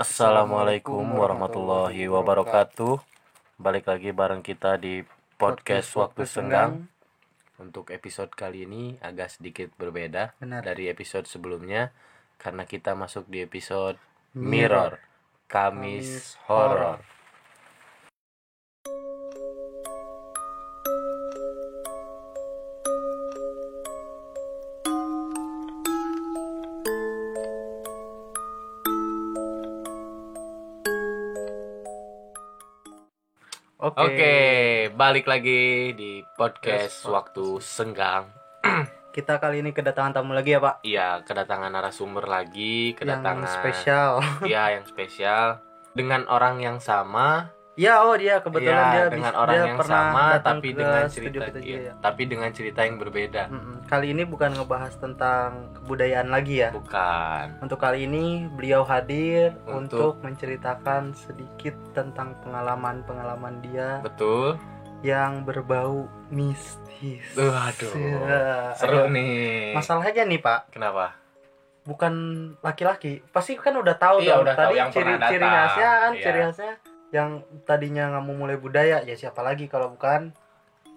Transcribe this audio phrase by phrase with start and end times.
[0.00, 3.04] Assalamualaikum warahmatullahi wabarakatuh.
[3.60, 5.04] Balik lagi bareng kita di
[5.36, 6.88] podcast Waktu Senggang.
[7.60, 10.64] Untuk episode kali ini agak sedikit berbeda Benar.
[10.64, 11.92] dari episode sebelumnya
[12.40, 14.00] karena kita masuk di episode
[14.32, 15.04] Mirror,
[15.52, 17.04] Kamis Kamis Horor.
[33.90, 34.06] Oke.
[34.06, 34.36] Oke,
[34.94, 38.30] balik lagi di podcast Yes, Waktu Senggang.
[39.16, 40.86] Kita kali ini kedatangan tamu lagi ya, Pak.
[40.86, 44.10] Iya, kedatangan narasumber lagi, kedatangan Yang spesial.
[44.46, 45.58] Iya, yang spesial
[45.90, 47.50] dengan orang yang sama
[47.80, 51.04] Ya, oh dia kebetulan Iya, dia dengan bis- orang dia yang pernah sama tapi dengan
[51.08, 51.92] cerita kita iya, ya.
[51.96, 53.42] tapi dengan cerita yang berbeda.
[53.88, 56.68] Kali ini bukan ngebahas tentang kebudayaan lagi ya.
[56.70, 57.44] Bukan.
[57.58, 64.60] Untuk kali ini beliau hadir Untuk- untuk, menceritakan sedikit tentang pengalaman-pengalaman dia Betul.
[65.00, 67.24] yang berbau mistis.
[67.32, 67.96] Waduh.
[67.96, 69.08] Ya, Seru ayo.
[69.08, 69.72] nih.
[69.72, 71.16] Masalahnya nih, Pak, Kenapa?
[71.80, 72.12] bukan
[72.60, 73.24] laki-laki.
[73.32, 74.44] Pasti kan udah tahu Iya, dong.
[74.44, 75.56] udah Tadi yang ciri pernah ciri datang.
[75.64, 76.22] khasnya kan, Iya.
[76.22, 76.72] ciri khasnya
[77.10, 80.30] yang tadinya nggak mau mulai budaya ya siapa lagi kalau bukan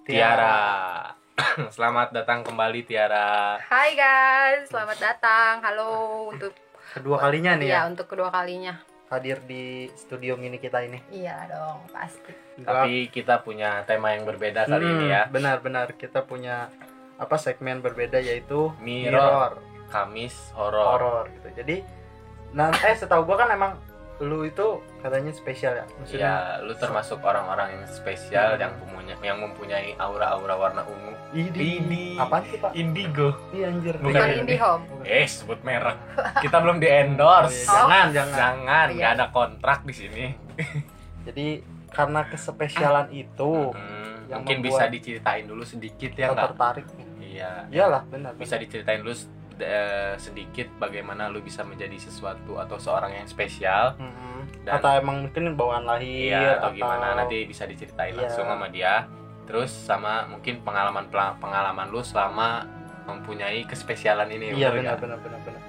[0.03, 1.09] Tiara.
[1.75, 3.57] Selamat datang kembali Tiara.
[3.57, 5.63] Hai guys, selamat datang.
[5.63, 5.89] Halo
[6.29, 6.53] untuk
[6.93, 8.77] Kedua kalinya nih ya ya untuk kedua kalinya.
[9.09, 10.97] hadir di studio mini kita ini.
[11.07, 12.33] Iya dong, pasti.
[12.59, 15.29] Tapi kita punya tema yang berbeda kali Hmm, ini ya.
[15.29, 16.69] Benar-benar kita punya
[17.15, 20.97] apa segmen berbeda yaitu Mirror, Kamis Horor.
[20.97, 21.49] horor gitu.
[21.55, 21.85] Jadi
[22.51, 23.77] nah eh setahu gua kan emang
[24.19, 24.67] lu itu
[24.99, 25.85] katanya spesial ya.
[25.95, 28.61] Maksudnya Iya, lu termasuk orang-orang yang spesial Hmm.
[28.61, 31.11] yang mempunyai yang mempunyai aura-aura warna ungu.
[31.33, 31.79] Idi.
[31.79, 32.71] Ini Apaan sih, Pak?
[32.73, 33.33] Indigo.
[33.49, 33.95] Iya anjir.
[33.97, 34.55] Bukan Bukan ini.
[34.55, 34.83] home.
[35.01, 35.97] Eh, sebut merek.
[36.39, 37.65] Kita belum di endorse.
[37.65, 38.37] Oh, Jangan, jangan.
[38.37, 38.95] Jangan, Iya.
[38.95, 40.25] nggak ada kontrak di sini.
[41.23, 41.47] Jadi
[41.89, 46.45] karena kespesialan itu Hmm, Yang mungkin bisa diceritain dulu sedikit ya nggak?
[46.47, 46.85] tertarik.
[47.19, 47.51] Iya.
[47.69, 48.31] Iyalah, benar.
[48.35, 49.13] Bisa diceritain dulu
[50.17, 53.93] sedikit bagaimana lu bisa menjadi sesuatu atau seorang yang spesial.
[53.95, 54.63] Mm-mm.
[54.63, 58.25] Dan- atau emang mungkin bawaan lahir Iya, atau gimana nanti bisa diceritain Iya.
[58.25, 59.05] langsung sama dia.
[59.43, 62.63] Terus sama mungkin pengalaman pengalaman lu selama
[63.03, 64.55] mempunyai kespesialan ini.
[64.55, 64.99] iya benar nggak?
[65.01, 65.61] benar benar benar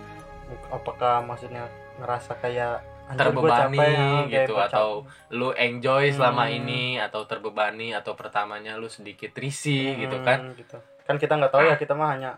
[0.70, 4.88] apakah maksudnya ngerasa kayak "Anjir, gua terbebani ya, kayak gitu atau
[5.28, 6.56] lu enjoy selama Hmm.
[6.56, 10.76] ini atau terbebani atau pertamanya lu sedikit risih capek." gitu Hmm, kan gitu.
[11.02, 12.30] kan kita nggak tahu ya kita mah hanya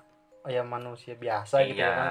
[0.47, 1.91] ya manusia biasa gitu ya Iya.
[1.93, 2.07] kan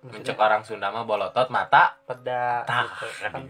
[0.00, 3.42] maksudnya mencek orang Sunda mah bolotot mata peda tah gitu kan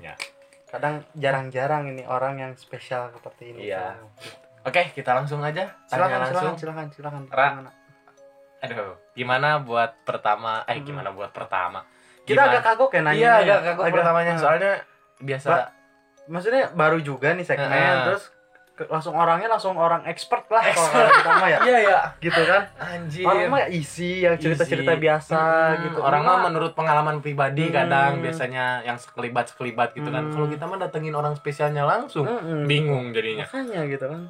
[0.67, 3.93] kadang jarang-jarang ini orang yang spesial seperti ini Iya.
[3.93, 4.33] Gitu.
[4.65, 7.47] oke kita langsung aja silakan langsung silakan silakan silakan Ra.
[7.53, 7.71] Gimana?
[8.59, 10.87] aduh gimana buat pertama eh Hmm.
[10.87, 11.83] gimana buat pertama
[12.23, 14.73] kita Gimana- agak kagok ya nanya iya agak kagok pertamanya soalnya
[15.19, 15.71] biasa Ba-
[16.25, 18.07] maksudnya baru juga nih segmen Heeh.
[18.07, 18.31] terus
[18.85, 21.59] langsung orangnya langsung orang expert lah kalau orang pertama ya.
[21.61, 22.63] Iya ya gitu kan?
[22.77, 23.25] Anjir.
[23.25, 25.99] Orang mah isi yang cerita-cerita biasa Hmm, gitu.
[26.01, 27.77] orang mah menurut pengalaman pribadi Hmm.
[27.77, 30.25] kadang biasanya yang sekelibat sekelibat gitu kan.
[30.25, 30.33] Hmm.
[30.33, 32.65] kalau kita mah datengin orang spesialnya langsung Mm-mm.
[32.65, 33.45] bingung jadinya.
[33.45, 34.23] Makanya gitu kan.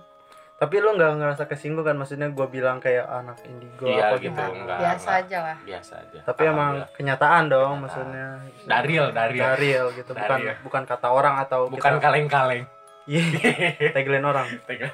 [0.55, 1.99] Tapi lu nggak ngerasa kesinggung kan?
[1.99, 4.79] Maksudnya gue bilang kayak anak indigo Iya, apa gitu, enggak.
[4.79, 5.57] Biasa aja lah.
[5.61, 6.19] biasa aja.
[6.23, 7.83] Tapi emang kenyataan dong Kenyataan.
[7.83, 8.27] maksudnya.
[8.63, 9.43] Daril, daril.
[9.43, 10.15] Daril gitu.
[10.15, 10.55] Bukan Daril.
[10.63, 12.07] bukan kata orang atau bukan kita,
[13.05, 13.23] Iya,
[13.95, 14.87] tagline orang Tega.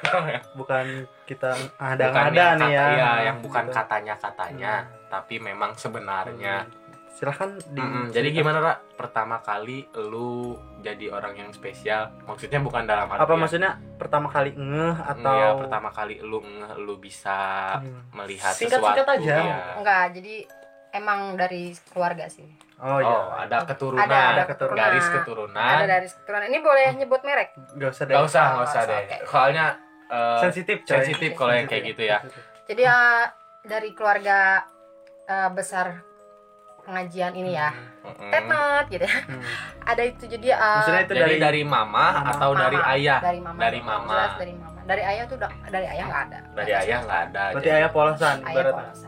[0.53, 0.87] bukan
[1.23, 3.75] kita bukan ada-ada yang nih kata- ya iya, yang bukan Gitu.
[3.75, 4.73] katanya katanya
[5.07, 6.87] tapi memang sebenarnya Hmm.
[7.11, 8.09] silahkan di Mm-mm.
[8.09, 8.75] jadi gimana Ra?
[8.95, 14.55] pertama kali lu jadi orang yang spesial maksudnya bukan dalam apa artian maksudnya pertama kali
[14.55, 17.37] ngeh atau Iya, pertama kali lu ngeh, lu bisa
[17.77, 18.07] Hmm.
[18.15, 19.35] melihat Singkat-singkat sesuatu aja.
[19.37, 19.59] iya.
[19.75, 20.35] Enggak, jadi
[20.93, 22.47] emang dari keluarga sih.
[22.79, 24.79] Oh Oh, iya ada keturunan, Ada, ada keturunan.
[24.79, 25.75] garis keturunan.
[25.75, 26.45] Ada dari keturunan.
[26.47, 27.49] Ini boleh nyebut merek?
[27.75, 28.91] nggak usah deh Gak usah, gak usah Oke.
[28.91, 29.03] deh.
[29.25, 29.65] Soalnya
[30.09, 30.91] eh, sensitif coy.
[30.95, 32.19] sensitif kalau yang kayak gitu ya.
[32.65, 32.99] Jadi ya
[33.63, 34.63] dari keluarga
[35.25, 36.07] eh, besar
[36.81, 37.69] pengajian ini ya.
[38.01, 38.31] mm-mm.
[38.31, 39.17] Tetot gitu ya.
[39.21, 39.43] Hmm.
[39.91, 42.31] Ada itu jadi eh, Maksudnya itu dari, dari, mama, Mama.
[42.31, 42.93] atau dari mama.
[42.95, 43.19] ayah?
[43.21, 43.59] Dari mama.
[43.59, 44.13] Dari mama.
[44.15, 44.79] Jelas dari mama.
[44.85, 45.37] Dari ayah tuh
[45.69, 46.39] dari ayah nggak ada.
[46.55, 47.43] Dari ayah nggak ada.
[47.51, 49.08] berarti jadi ayah polosan Ayah ibaratnya polosan.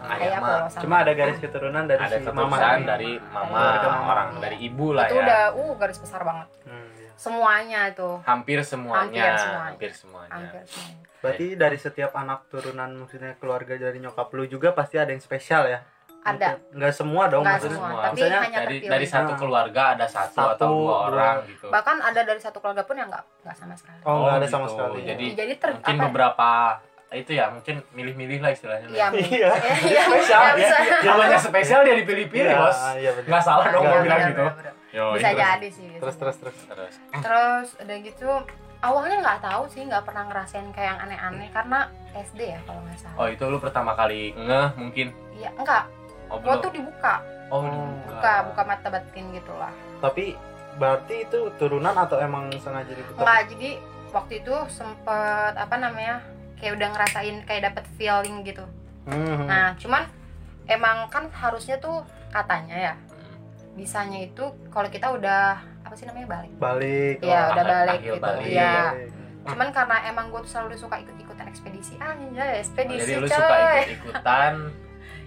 [0.00, 2.84] Ayah Ayah cuma ada garis keturunan dari ada si mama ini.
[2.84, 4.06] dari mama, Dari mama.
[4.08, 4.40] orang Iya.
[4.40, 5.22] dari ibu lah itu ya.
[5.22, 6.48] udah uh garis besar banget.
[6.62, 7.10] Hmm, iya.
[7.14, 8.08] Semuanya itu.
[8.22, 9.02] Hampir semuanya.
[9.02, 9.66] Hampir semuanya.
[9.68, 10.30] Hampir semuanya.
[10.32, 11.06] Hampir semuanya.
[11.18, 15.66] berarti dari setiap anak turunan maksudnya keluarga dari nyokap lu juga pasti ada yang spesial
[15.66, 15.82] ya
[16.20, 16.54] Ada.
[16.54, 16.78] Mungkin.
[16.78, 17.98] nggak semua dong Nggak maksudnya semua, semua.
[18.00, 18.90] tapi Maksudnya hanya Dari terpilih.
[18.92, 19.36] dari satu Ah.
[19.36, 20.98] keluarga ada satu, Satu, atau dua dua.
[21.08, 21.66] orang gitu.
[21.68, 23.98] Bahkan ada dari satu keluarga pun yang nggak nggak sama sekali.
[24.00, 24.52] oh nggak ada gitu.
[24.52, 26.48] sama sekali Jadi jadi ter, mungkin apa- beberapa
[27.10, 28.84] itu ya mungkin milih-milih lah istilahnya.
[28.86, 29.50] Iya, Iya.
[29.80, 30.76] iya, Spesial, iya, bisa.
[31.02, 32.78] Namanya spesial dia dipilih-pilih, Iya, Bos.
[32.94, 34.44] iya benar Nggak salah dong Iya, gua bilang gitu.
[34.88, 36.94] Yo, bisa jadi sih terus terus terus terus.
[37.14, 38.28] Terus udah gitu
[38.78, 41.78] awalnya nggak tahu sih nggak pernah ngerasain kayak yang aneh-aneh karena
[42.14, 43.16] SD ya kalau nggak salah.
[43.16, 45.12] Oh itu lu pertama kali ngeh mungkin?
[45.34, 45.84] Iya enggak
[46.28, 47.20] oh gua tuh dibuka.
[47.48, 47.88] Oh Oh.
[48.06, 49.72] buka buka mata batin gitu lah.
[49.98, 50.36] Tapi
[50.74, 53.70] berarti itu turunan atau emang sengaja diputar enggak jadi
[54.08, 56.20] waktu itu sempet apa namanya
[56.58, 58.64] kayak udah ngerasain kayak dapet feeling gitu
[59.04, 59.46] Hmm.
[59.46, 60.04] nah cuman
[60.66, 62.94] emang kan harusnya tuh katanya ya
[63.72, 68.20] bisanya itu kalau kita udah apa sih namanya balik balik Iya oh, udah balik gitu
[68.20, 68.44] balik.
[68.44, 69.08] iya balik.
[69.46, 73.32] cuman karena emang gue tuh selalu suka ikut-ikutan ekspedisi ah ya ekspedisi jadi lu coy
[73.32, 74.54] suka ikut-ikutan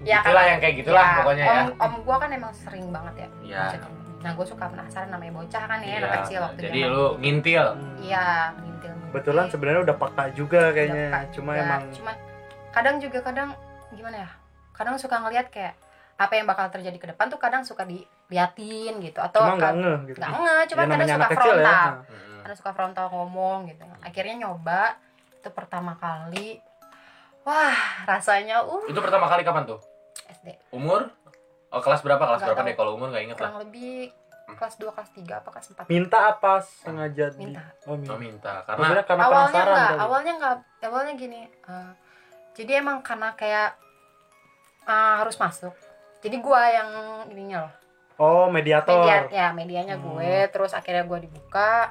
[0.02, 3.28] Ya, yang kayak gitulah Ya, pokoknya om, ya om gue kan emang sering banget ya
[3.44, 3.58] Iya.
[3.64, 3.90] maksudnya.
[4.20, 6.90] nah gue suka penasaran namanya bocah kan ya Iya, anak kecil waktu jadi zaman.
[6.92, 7.66] lu ngintil
[8.00, 8.26] iya
[8.60, 11.06] ngintil Kebetulan sebenarnya udah peka juga kayaknya.
[11.10, 11.62] Udah Cuma juga.
[11.62, 12.16] emang cuman
[12.72, 13.50] kadang juga kadang
[13.92, 14.30] gimana ya
[14.72, 15.76] kadang suka ngelihat kayak
[16.16, 19.98] apa yang bakal terjadi ke depan tuh kadang suka diliatin gitu atau cuma nggak ngeh
[20.08, 20.18] gitu.
[20.18, 21.36] nggak ngeh cuma Ya, kadang suka ya.
[21.36, 22.40] frontal Hmm.
[22.40, 24.96] kadang suka frontal ngomong gitu akhirnya nyoba
[25.34, 26.64] itu pertama kali
[27.42, 27.76] wah
[28.06, 29.84] rasanya uh itu pertama kali kapan tuh
[30.32, 31.12] SD umur
[31.68, 32.70] oh kelas berapa kelas Nggak berapa tahu.
[32.70, 34.16] deh kalau umur nggak inget lah kurang lebih
[34.52, 37.64] kelas 2 kelas 3 apa kelas 4 Minta apa sengaja di- Minta.
[37.84, 38.12] Oh, minta.
[38.12, 40.00] oh minta karena Maksudnya karena awalnya penasaran enggak kali.
[40.00, 41.92] awalnya enggak awalnya gini eh,
[42.54, 43.70] jadi emang karena kayak
[44.84, 45.74] eh, harus masuk
[46.20, 46.90] jadi gua yang
[47.28, 47.74] ininya loh
[48.20, 49.02] Oh, mediator.
[49.02, 50.14] media ya medianya Hmm.
[50.14, 51.90] gue terus akhirnya gua dibuka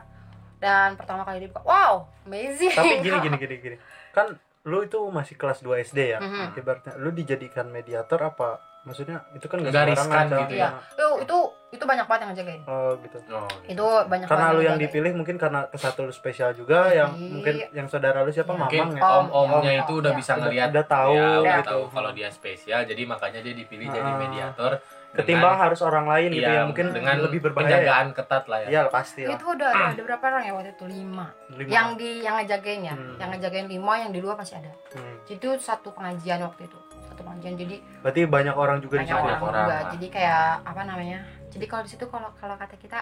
[0.56, 3.76] dan pertama kali dibuka wow amazing Tapi gini gini gini gini.
[4.10, 6.18] Kan lu itu masih kelas 2 SD ya.
[6.18, 6.54] Mhm.
[6.54, 8.62] Ibaratnya lu dijadikan mediator apa?
[8.80, 10.40] Maksudnya itu kan riskan Cak.
[10.42, 11.36] gitu ya itu itu
[11.70, 13.18] itu banyak banget yang ngejagain Oh, gitu.
[13.30, 14.82] oh, itu banyak Karena banget lu yang ngejagain.
[14.90, 17.30] dipilih mungkin karena ke satu lu spesial juga yang Iya.
[17.30, 18.58] mungkin yang saudara lu siapa Iya.
[18.58, 19.04] mungkin mamang ya.
[19.06, 20.16] Om, om-omnya om, itu om, udah ya.
[20.16, 21.70] bisa Udah- ngelihat udah tahu ya, udah gitu.
[21.70, 24.18] tahu kalau dia spesial jadi makanya dia dipilih jadi Ah.
[24.18, 24.72] mediator
[25.10, 27.66] Ketimbang dengan- harus orang lain gitu iya, yang mungkin dengan lebih berbahaya.
[27.66, 27.76] ya.
[27.76, 29.34] penjagaan ketat lah ya Iya, pasti lah.
[29.34, 31.66] itu udah ada berapa orang ya waktu itu lima Lima.
[31.68, 33.14] yang di yang ngejagain ya Hmm.
[33.16, 35.18] yang ngejagain lima yang di luar masih ada Hmm.
[35.26, 36.78] itu satu pengajian waktu itu
[37.20, 39.26] pengajian jadi Berarti banyak orang juga di banyak sana.
[39.26, 39.90] orang, orang juga lah.
[39.92, 41.18] jadi kayak apa namanya
[41.48, 42.98] jadi kalau di situ kalau kalau kata kita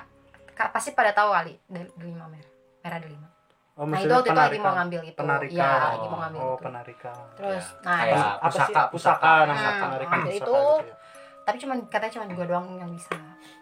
[0.68, 2.50] pasti pada tahu kali del- delima merah
[2.80, 3.28] merah delima
[3.74, 5.54] Oh, nah itu maksudnya waktu itu lagi mau ngambil itu Penarikan.
[5.54, 7.18] iya lagi mau ngambil Oh, itu penarikan.
[7.32, 8.58] terus Ya, nah kayak- terus- apa sih?
[8.58, 9.46] pusaka, pusaka, pusaka.
[9.46, 10.56] nah, penarikan ambil pusaka itu.
[10.58, 10.96] gitu ya.
[11.40, 13.14] tapi cuman katanya cuma gue doang yang bisa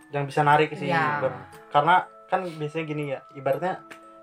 [0.09, 0.89] Yang bisa narik sih.
[0.91, 1.95] Ber- Karena
[2.25, 3.75] kan biasanya gini ya, ibaratnya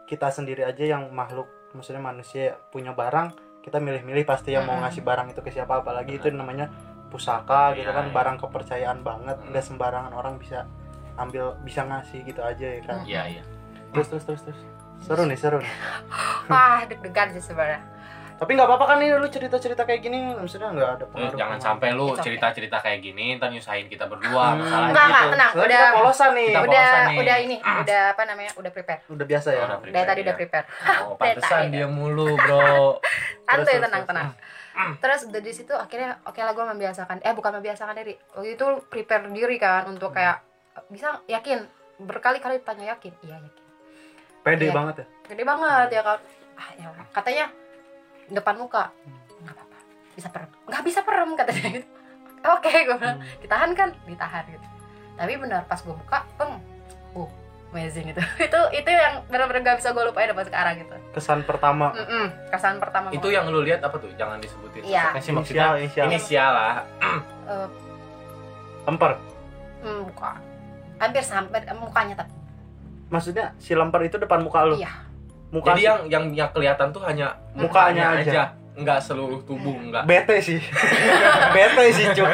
[0.04, 3.30] kita sendiri aja yang makhluk maksudnya manusia punya barang,
[3.64, 6.68] kita milih-milih pasti yang mau ngasih barang itu ke siapa apalagi itu namanya
[7.08, 8.14] pusaka gitu Iya, kan iya.
[8.14, 10.68] barang kepercayaan banget nggak sembarangan orang bisa
[11.16, 12.98] ambil bisa ngasih gitu aja ya kan.
[13.08, 13.44] Iya iya.
[13.96, 14.60] Terus terus terus terus.
[15.00, 15.74] Seru nih seru nih.
[16.52, 17.93] Wah deg-degan sih sebenarnya
[18.44, 21.40] tapi nggak apa-apa kan nih lu cerita cerita kayak gini maksudnya nggak ada Eh, pengaruh
[21.40, 22.22] jangan sampai lu okay.
[22.22, 25.16] cerita-cerita kayak gini ntar nyusahin kita berdua Hmm, masalahnya Enggak, gitu.
[25.16, 25.50] enggak, tenang.
[25.50, 26.44] Soalnya Udah- kita polosan nih.
[26.46, 27.18] Kita udah polosan nih.
[27.18, 29.02] udah ini udah apa namanya udah prepare.
[29.08, 29.64] Udah biasa ya?
[29.64, 30.26] Oh, udah dari prepare tadi ya.
[30.26, 30.66] udah prepare.
[31.02, 31.88] Oh pantesan dia.
[31.88, 33.00] mulu bro.
[33.48, 34.10] Santai terus, tenang terus.
[34.12, 34.28] tenang.
[35.00, 37.18] Terus dari situ akhirnya oke lah gue membiasakan.
[37.22, 38.14] Eh bukan membiasakan diri.
[38.34, 40.20] Waktu itu prepare diri kan untuk Hmm.
[40.20, 40.38] kayak
[40.90, 41.64] bisa yakin
[41.98, 43.14] berkali-kali tanya yakin.
[43.22, 43.52] Iya yakin.
[44.42, 44.74] Pede Iya.
[44.74, 45.06] banget ya?
[45.26, 46.20] Gede banget ya kan.
[46.54, 47.46] Ah ya katanya
[48.30, 48.94] depan muka.
[49.40, 49.78] Nggak apa-apa.
[50.14, 50.50] Bisa perem.
[50.66, 51.88] Nggak bisa perem katanya gitu.
[52.44, 53.40] Oke gue bilang Hmm.
[53.40, 53.90] ditahan kan?
[54.04, 54.68] Ditahan gitu.
[55.14, 56.60] Tapi benar pas gue buka peng
[57.14, 57.30] uh
[57.74, 60.96] amazing itu itu itu yang benar-benar gak bisa gue lupain sampai sekarang gitu.
[61.16, 61.90] Kesan pertama.
[61.96, 64.12] Mm-mm, kesan pertama itu yang lu lihat apa tuh?
[64.14, 64.84] Jangan disebutin.
[65.18, 66.06] Sih maksudnya inisial inisial.
[66.08, 66.74] inisial lah.
[67.44, 67.68] Eh,
[68.86, 69.12] lemper.
[69.84, 70.32] buka.
[70.96, 72.32] Hampir sampai eh, mukanya tapi.
[73.10, 74.76] Maksudnya si lemper itu depan muka lu?
[74.78, 74.92] Iya
[75.54, 78.58] muka jadi yang yang yang kelihatan tuh hanya Mukanya aja.
[78.74, 80.02] nggak seluruh tubuh nggak.
[80.04, 80.58] bete sih.
[81.56, 82.26] Bete sih cuk.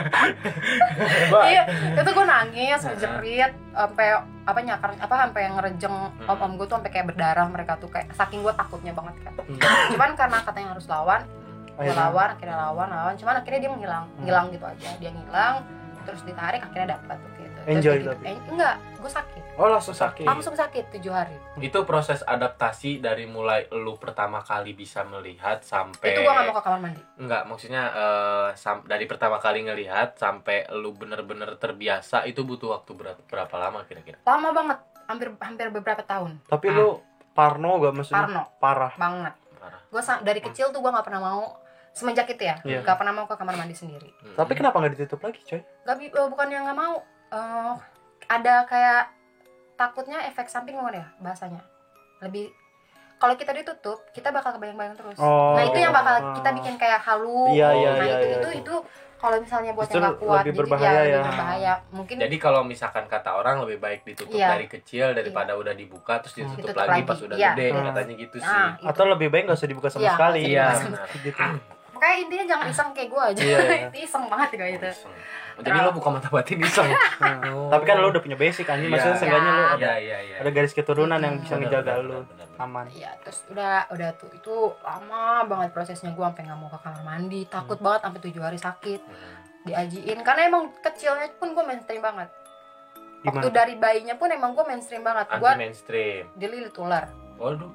[1.44, 4.08] Iya itu gue nangis ngejerit sampai
[4.46, 8.08] apa nyakar apa sampai ngerejeng om om gue tuh sampai kayak berdarah mereka tuh kayak
[8.14, 9.34] saking gue takutnya banget kan
[9.90, 13.14] cuman karena katanya harus lawan gue Akhirnya- lawan akhirnya lawan lawan.
[13.16, 14.24] Cuman akhirnya dia menghilang Hmm.
[14.24, 14.90] ngilang gitu aja.
[14.96, 15.56] Dia ngilang
[16.02, 17.18] terus ditarik akhirnya dapat
[17.72, 17.98] gitu Enjoy.
[18.02, 18.24] tapi?
[18.26, 19.44] eh, enggak gue sakit.
[19.56, 20.26] Oh langsung sakit?
[20.26, 21.38] Langsung sakit tujuh hari.
[21.58, 26.56] Itu proses adaptasi dari mulai lu pertama kali bisa melihat sampai itu gue gak mau
[26.56, 27.02] ke kamar mandi.
[27.16, 27.84] Enggak, maksudnya
[28.56, 33.86] sam- dari pertama kali ngelihat sampai lu bener-bener terbiasa itu butuh waktu berapa, berapa lama
[33.86, 34.18] kira-kira?
[34.22, 36.42] lama banget hampir hampir beberapa tahun.
[36.44, 37.00] Tapi lu
[37.32, 38.26] parno gak maksudnya?
[38.26, 38.44] Parno.
[38.58, 38.94] Parah.
[38.96, 39.34] Banget.
[39.56, 39.82] Parah.
[39.86, 41.44] gue dari kecil tuh gue nggak pernah mau
[41.90, 42.80] semenjak itu ya Iya.
[42.86, 44.08] nggak pernah mau ke kamar mandi sendiri.
[44.22, 44.36] Hmm.
[44.38, 45.62] tapi kenapa nggak ditutup lagi coy?
[45.98, 47.74] Bi- eh, bukan yang nggak mau Eh,
[48.26, 49.14] ada kayak
[49.76, 51.62] takutnya efek samping gimana ya bahasanya
[52.20, 52.50] lebih
[53.16, 55.54] kalau kita ditutup kita bakal kebayang-bayang terus Oh.
[55.54, 58.50] nah itu yang bakal kita bikin kayak halu Iya, iya, nah iya, itu iya, itu
[58.50, 58.60] iya.
[58.60, 58.76] itu
[59.16, 61.24] kalau misalnya buat Justru yang nggak kuat lebih jadi berbahaya ya, lebih ya.
[61.26, 64.50] berbahaya mungkin Jadi kalau misalkan kata orang lebih baik ditutup Iya.
[64.50, 67.02] dari kecil daripada udah dibuka terus ditutup Ditutup lagi, lagi.
[67.06, 67.50] pas udah Iya.
[67.54, 67.86] gede Hmm.
[67.86, 68.48] katanya gitu sih.
[68.50, 68.86] nah itu.
[68.88, 70.68] atau lebih baik nggak usah dibuka sama Iya, sekali nggak Iya,
[71.22, 71.44] gitu
[71.90, 73.42] Makanya intinya jangan iseng kayak gue aja.
[73.44, 73.76] Iya, iya.
[73.92, 74.88] itu iseng banget kayak gitu.
[74.88, 75.12] Iseng.
[75.12, 76.88] Oh, Jadi lo buka mata batin iseng.
[76.88, 77.38] Nah,
[77.72, 78.96] tapi kan lu udah punya basic anjing Iya.
[78.96, 79.70] maksudnya seenggaknya lu Iya.
[79.70, 80.36] ada iya iya.
[80.38, 82.24] ada garis keturunan yang bisa Benar, ngejaga benar.
[82.58, 86.80] aman Iya, terus udah udah tuh itu lama banget prosesnya gue sampai nggak mau ke
[86.80, 89.38] kamar mandi, takut banget sampai tujuh hari sakit, Hmm.
[89.62, 92.32] diajiin karena emang kecilnya pun gue mainstream banget.
[93.20, 95.28] Waktu gimana dari bayinya pun emang gue mainstream banget.
[95.28, 96.24] Anti Gue mainstream.
[96.34, 97.12] dililit ular.
[97.36, 97.72] Waduh.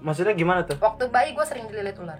[0.00, 2.18] maksudnya gimana tuh Waktu bayi gue sering dililit ular.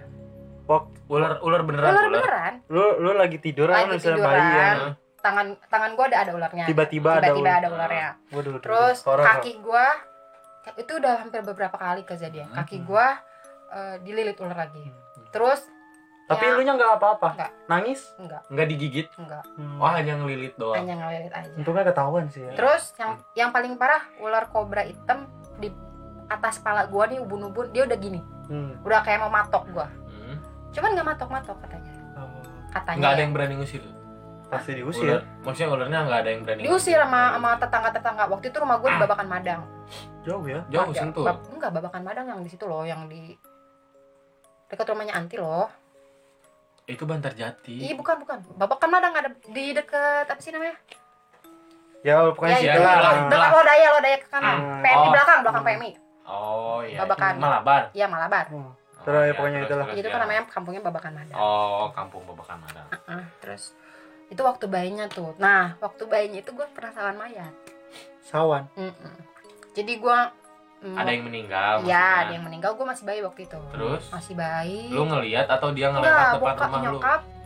[1.06, 2.20] Ular ular beneran Ular ular.
[2.20, 2.54] beneran.
[2.66, 4.32] lu lu lagi tidur kan Lagi misalnya tiduran.
[4.32, 4.72] bayi ya.
[5.18, 6.64] Tangan tangan gue ada ada ularnya.
[6.66, 7.58] tiba-tiba ada Tiba-tiba ular.
[7.58, 8.08] ada ularnya.
[8.28, 8.96] waduh waduh, Terus.
[9.02, 9.24] Horor.
[9.28, 9.86] kaki gua
[10.74, 12.46] itu udah hampir beberapa kali kejadian.
[12.48, 12.56] Hmm.
[12.56, 13.06] Kaki gua
[13.68, 14.82] eh, dililit ular lagi.
[15.30, 15.62] Terus
[16.22, 17.50] tapi ya, lu nya nggak apa-apa Nggak.
[17.66, 19.06] nangis enggak, Enggak digigit.
[19.14, 19.42] enggak.
[19.52, 19.76] Hmm.
[19.76, 20.78] Wah, hanya ngelilit doang.
[20.78, 21.50] Hanya ngelilit aja.
[21.52, 25.26] untungnya ketahuan sih ya Terus yang yang paling parah ular kobra hitam
[25.58, 25.68] di
[26.26, 28.20] atas kepala gua nih ubun-ubun dia udah gini.
[28.48, 28.80] hmm.
[28.80, 29.86] Udah kayak mau matok gua.
[30.72, 30.74] Hmm.
[30.74, 31.92] Cuman nggak matok-matok katanya.
[32.16, 32.28] Oh,
[32.70, 32.96] Katanya.
[32.96, 33.22] Enggak ada ya.
[33.22, 33.84] yang berani ngusir.
[34.48, 36.60] pasti diusir Ular, maksudnya ularnya enggak ada yang berani.
[36.62, 38.24] Diusir sama sama tetangga-tetangga.
[38.28, 39.62] Waktu itu rumah gua di Babakan Madang.
[40.22, 41.24] jauh ya Jauh sentuh.
[41.24, 43.32] Bab- enggak Babakan Madang yang di situ loh, yang di
[44.66, 45.72] dekat rumahnya Anti loh.
[46.84, 47.80] Itu Bantar Jati.
[47.80, 48.44] Iya bukan bukan.
[48.54, 50.76] Babakan Madang ada di deket apa sih namanya?
[52.02, 54.56] ya pokoknya ya sih itu lah, dekat Lodaya Lodaya ke kanan.
[54.58, 54.82] Hmm.
[54.82, 55.12] PMI Oh.
[55.12, 55.70] belakang belakang Hmm.
[55.72, 55.90] PMI.
[56.24, 56.98] Oh iya.
[57.00, 57.34] Babakan.
[57.38, 57.82] Malabar.
[57.92, 58.44] Iya Malabar.
[58.50, 58.68] Oh,
[59.02, 59.86] Terus ya, pokoknya terus, itulah.
[59.86, 60.12] terus, itu ya.
[60.14, 61.38] kan namanya kampungnya Babakan Madang.
[61.38, 62.86] Oh, kampung Babakan Madang.
[62.90, 63.62] Heeh, terus
[64.32, 65.36] itu waktu bayinya tuh.
[65.36, 67.52] Nah waktu bayinya itu gue penasaran mayat.
[68.22, 69.14] sawan Mm-mm.
[69.76, 70.18] Jadi gue
[70.86, 71.74] mm, Ada yang meninggal.
[71.82, 72.20] Iya maksudnya.
[72.22, 72.70] ada yang meninggal.
[72.78, 73.60] Gue masih bayi waktu itu.
[73.74, 74.04] Terus?
[74.08, 74.88] Masih bayi.
[74.88, 77.00] Lu ngelihat atau dia Enggak, ngelewat depan bokap rumah lu?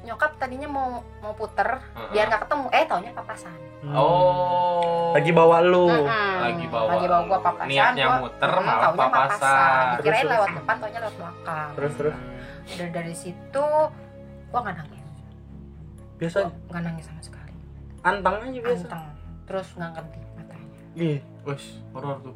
[0.06, 2.10] Nyokap tadinya mau mau puter Heeh.
[2.10, 2.66] biar nggak ketemu.
[2.70, 3.58] Eh taunya papasan.
[3.76, 3.92] Hmm.
[3.92, 5.12] Oh.
[5.12, 6.34] lagi bawa lu Mm-mm.
[6.38, 9.84] Lagi bawa lagi bawa gua papasan Niatnya gua, muter, mm, malah papasan.
[9.96, 12.16] dikirain Terus, lewat depan taunya lewat belakang terus terus
[12.66, 13.64] udah dari situ
[14.46, 15.02] gua nggak nangis
[16.16, 17.52] biasa gua nggak nangis sama sekali
[18.02, 19.02] antang aja biasa anteng
[19.46, 22.34] terus nggak ngerti matanya ih Wes, horor tuh.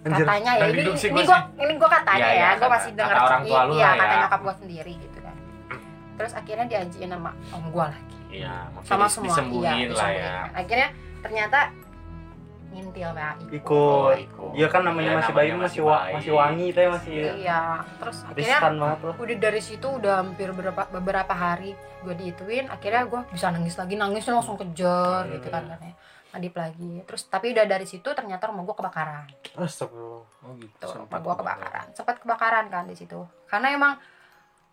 [0.00, 2.90] anjir katanya ya ini ini gua ini gua katanya Iya, ya iya, gua kata- masih
[2.90, 4.20] kata denger orang tua lu iya lah kata ya.
[4.22, 5.18] nyokap gua sendiri gitu
[6.20, 8.16] terus akhirnya diajiin sama om gua lagi.
[8.30, 10.36] Iya, sama dis- semua disembuhin iya lah ya.
[10.52, 11.58] akhirnya ternyata
[12.70, 14.14] ngintil ya ikut.
[14.20, 14.50] Ikut.
[14.54, 16.14] Iya kan namanya Iya, masih namanya bayi masih wa- bayi.
[16.14, 17.62] masih wangi teh masih iya
[17.98, 23.20] terus akhirnya loh udah dari situ udah hampir beberapa beberapa hari gue diituin akhirnya gue
[23.28, 25.32] bisa nangis lagi nangisnya langsung kejar Hmm.
[25.34, 25.96] gitu kan katanya.
[26.30, 27.02] Adip lagi.
[27.02, 29.26] Terus tapi udah dari situ ternyata rumah gue kebakaran.
[29.58, 30.22] Astagfirullah.
[30.40, 30.70] Oh gitu.
[30.78, 33.18] tuh sempat rumah gue kebakaran sempat kebakaran kan di situ.
[33.50, 33.92] Karena emang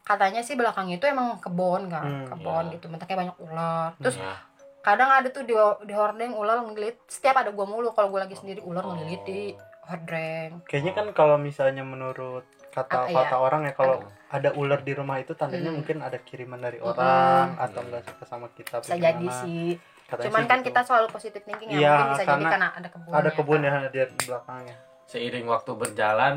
[0.08, 2.74] katanya sih belakang itu emang kebon kan Hmm, kebon iya.
[2.74, 4.34] gitu bentuknya banyak ular terus Iya.
[4.80, 5.52] kadang ada tuh di
[5.84, 9.52] di hordeng ular ngelilit setiap ada gue mulu kalau gue lagi sendiri ular ngelilit di
[9.84, 13.16] hordeng kayaknya kan kalau misalnya menurut kata Ah, iya.
[13.22, 15.82] kata orang ya kalau ada ular di rumah itu tandanya Hmm.
[15.82, 16.88] mungkin ada kiriman dari Mm-mm.
[16.90, 19.76] orang atau enggak suka sama kita bisa jadi sih
[20.08, 20.68] Katanya cuman sih kan gitu.
[20.68, 23.68] kita selalu positif thinking ya Iya, mungkin bisa jadi karena ada kebun ada kebun kan.
[23.84, 26.36] ya di belakangnya Seiring waktu berjalan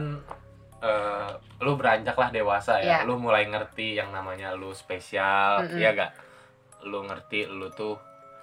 [0.81, 2.85] eh, lu beranjak lah dewasa ya.
[2.85, 2.99] Iya.
[3.05, 5.77] Lu mulai ngerti yang namanya lu spesial, Mm-mm.
[5.77, 6.11] iya gak?
[6.83, 8.01] Lu ngerti lu tuh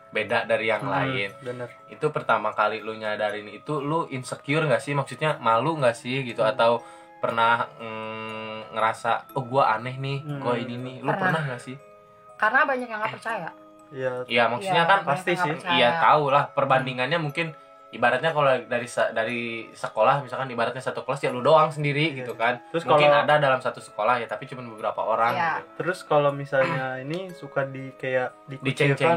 [0.07, 1.29] beda dari yang Hmm, lain.
[1.41, 4.93] bener Itu pertama kali lu nyadarin itu lu insecure gak sih?
[4.93, 6.53] Maksudnya malu gak sih gitu Hmm.
[6.53, 6.71] atau
[7.17, 10.63] pernah mm, ngerasa oh gua aneh nih, gua Hmm.
[10.63, 10.95] ini nih.
[11.01, 11.19] Lu Pernah.
[11.19, 11.77] pernah gak sih?
[12.37, 13.49] karena banyak yang nggak percaya
[13.89, 15.73] iya Iya, maksudnya Iya, kan pasti nggak sih.
[15.73, 17.49] Iya tahu lah perbandingannya mungkin
[17.89, 18.83] ibaratnya kalau dari
[19.15, 19.41] dari
[19.71, 22.17] sekolah misalkan ibaratnya satu kelas ya lu doang sendiri Iya.
[22.19, 22.59] gitu kan.
[22.67, 25.47] terus mungkin kalau ada dalam satu sekolah ya tapi cuma beberapa orang Iya.
[25.57, 25.71] gitu.
[25.79, 28.67] terus kalau misalnya ini suka di kayak dikucilkan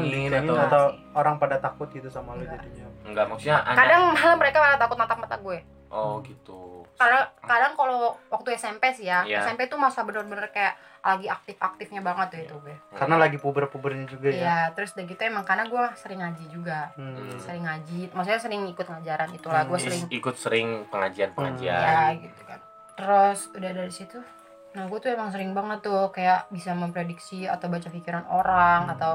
[0.07, 4.01] Diceng-cengin dicengin atau- atau, orang pada takut gitu sama lu jadinya Enggak maksudnya ada kadang
[4.09, 5.59] malah mereka malah takut natap mata gue
[5.89, 6.87] oh gitu.
[6.95, 7.99] karena kadang kalau
[8.29, 9.43] waktu SMP sih ya Iya.
[9.43, 14.29] SMP tuh masa bener-bener kayak lagi aktif-aktifnya banget tuh itu gue karena lagi puber-pubernya juga
[14.29, 17.37] ya iya terus udah gitu emang karena gue sering ngaji juga Hmm.
[17.37, 19.83] sering ngaji maksudnya sering ikut ngajaran itulah gue Hmm.
[19.83, 21.81] sering Is- ikut sering pengajian-pengajian.
[21.81, 22.59] ya gitu kan
[22.93, 24.21] terus udah dari situ
[24.71, 28.93] nah gue tuh emang sering banget tuh kayak bisa memprediksi atau baca pikiran orang Hmm.
[28.93, 29.13] atau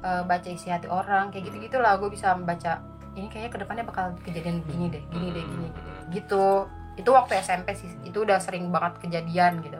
[0.00, 2.82] eh, baca isi hati orang kayak gitu gitulah gue bisa membaca
[3.14, 6.10] ini kayaknya ke depannya bakal kejadian gini deh gini deh gini Hmm.
[6.10, 6.44] gitu
[6.94, 9.78] itu waktu SMP sih itu udah sering banget kejadian gitu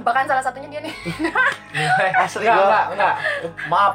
[0.00, 0.94] bahkan salah satunya dia nih
[2.24, 3.14] Asli enggak, gua- enggak, enggak.
[3.66, 3.92] Maaf.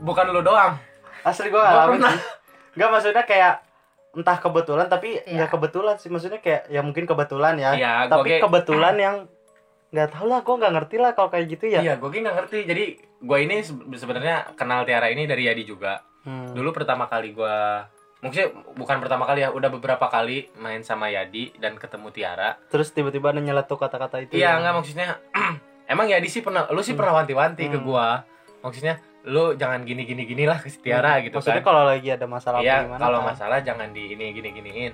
[0.00, 0.72] Bukan lu doang.
[1.20, 2.10] asli gua ngalamin pernah.
[2.10, 2.22] sih
[2.72, 3.54] nggak maksudnya kayak
[4.10, 5.36] entah kebetulan tapi Iya.
[5.36, 9.16] nggak kebetulan sih maksudnya kayak ya mungkin kebetulan ya Iya, tapi kayak- kebetulan yang
[9.90, 12.58] nggak tahu lah gue nggak ngerti lah kalau kayak gitu ya Iya, gue nggak ngerti.
[12.64, 12.84] Jadi
[13.20, 16.00] gue ini se- sebenarnya kenal Tiara ini dari Yadi juga.
[16.20, 16.50] Hmm.
[16.50, 17.56] Dulu pertama kali gue,
[18.20, 22.60] maksudnya bukan pertama kali ya, udah beberapa kali main sama Yadi dan ketemu Tiara.
[22.66, 24.60] terus tiba-tiba ada nyeletuk kata-kata itu Iya, ya.
[24.60, 25.08] nggak maksudnya.
[25.92, 27.82] emang Yadi sih pernah, lu sih pernah wanti-wanti ke Hmm.
[27.82, 28.06] gue.
[28.60, 31.24] Maksudnya, lu jangan gini gini gini lah ke si Tiara Hmm.
[31.24, 31.66] gitu maksudnya kan.
[31.66, 33.26] kalau lagi ada masalah Iya, gimana kalau kan?
[33.32, 34.92] masalah jangan di ini gini giniin.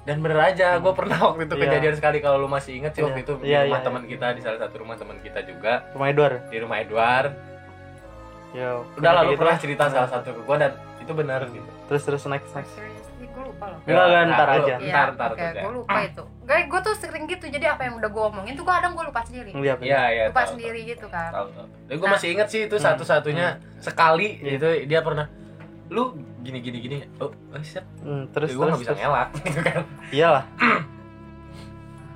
[0.00, 1.62] Dan bener aja, gue pernah waktu itu Iya.
[1.66, 3.26] kejadian sekali kalau lu masih inget sih waktu Iya.
[3.26, 6.08] itu di Iya, rumah iya, teman kita di salah satu rumah teman kita juga rumah
[6.08, 7.32] Edward di rumah Edward.
[8.50, 10.72] ya Udah lah lu gitu pernah cerita salah satu ke gue dan
[11.10, 11.70] itu benar gitu.
[11.84, 12.70] terus terus next next
[13.20, 14.74] gue lupa loh Enggak, enggak, ntar lu- aja.
[14.80, 15.54] Ntar, ntar, oke, ntar.
[15.60, 16.22] gue lupa itu.
[16.42, 17.44] Guys, gue tuh sering gitu.
[17.46, 19.50] Jadi apa yang udah gue omongin tuh gue kadang gue lupa sendiri.
[19.52, 20.24] Iya, Iya, iya.
[20.26, 21.30] lupa tahu, sendiri gitu kan.
[21.30, 21.66] Tahu, tahu.
[21.80, 22.12] Tapi gue Nah.
[22.12, 22.84] masih inget sih itu Hmm.
[22.84, 23.46] satu-satunya
[23.78, 24.50] sekali Iya.
[24.52, 25.26] itu dia pernah
[25.88, 26.02] lu
[26.40, 29.00] gini gini gini oh, oh shit Hmm, terus gue terus, nggak bisa terus.
[29.00, 30.44] ngelak gitu kan iyalah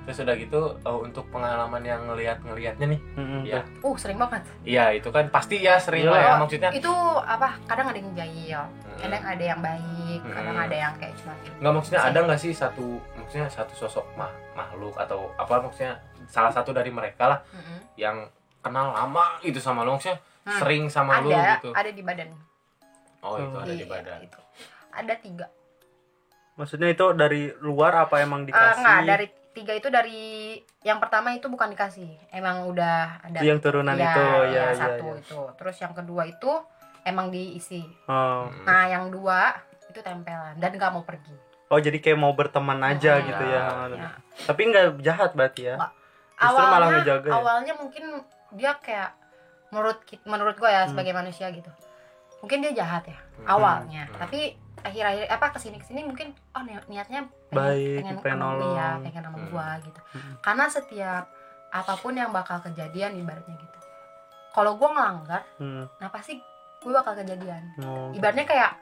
[0.05, 3.61] terus udah gitu oh, untuk pengalaman yang ngelihat ngelihatnya nih Hmm, Iya.
[3.81, 4.45] Uh, sering banget.
[4.63, 6.13] iya itu kan pasti ya sering Iya.
[6.13, 7.57] lah ya maksudnya Itu apa?
[7.65, 8.99] Kadang ada yang jahil, Hmm.
[9.01, 10.65] kadang ada yang baik, kadang Hmm.
[10.65, 12.09] ada yang kayak cuma nggak maksudnya Sih.
[12.09, 15.97] ada nggak sih satu maksudnya satu sosok mah, makhluk atau apa maksudnya
[16.27, 17.79] salah satu dari mereka lah Mm-mm.
[17.97, 18.17] yang
[18.61, 20.61] kenal lama gitu sama lu maksudnya Hmm.
[20.61, 22.29] sering sama lu ada, gitu ada di badan.
[23.21, 24.41] oh itu ada di Iya, badan itu.
[24.91, 25.47] Ada tiga.
[26.55, 30.23] maksudnya itu dari luar apa emang Ah, dikasih enggak, dari tiga itu dari
[30.83, 33.39] yang pertama itu bukan dikasih, emang udah ada.
[33.39, 35.21] Itu yang turunan Iya, itu ya iya, ya, satu ya.
[35.21, 35.41] itu.
[35.55, 36.51] Terus yang kedua itu
[37.03, 37.87] emang diisi.
[38.05, 38.51] Oh.
[38.63, 39.55] Nah, yang dua
[39.87, 41.35] itu tempelan dan nggak mau pergi.
[41.65, 44.11] oh jadi kayak mau berteman aja Hmm, gitu ya, ya.
[44.45, 45.77] tapi nggak jahat berarti ya.
[46.37, 47.35] Justru malah awalnya ngejaga ya?
[47.35, 48.05] awalnya mungkin
[48.53, 49.11] dia kayak
[49.71, 50.91] menurut menurut gue ya Hmm.
[50.93, 51.71] sebagai manusia gitu
[52.45, 53.47] mungkin dia jahat ya Hmm.
[53.51, 54.21] awalnya Hmm.
[54.21, 58.77] tapi akhir-akhir apa ke sini ke sini mungkin oh ni- niatnya Baik, pengen pengen nolong.
[58.77, 59.49] dia pengen sama Hmm.
[59.49, 60.35] gua gitu Hmm.
[60.39, 61.25] karena setiap
[61.73, 63.79] apa pun yang bakal kejadian ibaratnya gitu
[64.53, 65.89] kalau gua ngelanggar Hmm.
[65.97, 66.37] nah pasti
[66.79, 68.77] gue bakal kejadian Oh, ibaratnya kayak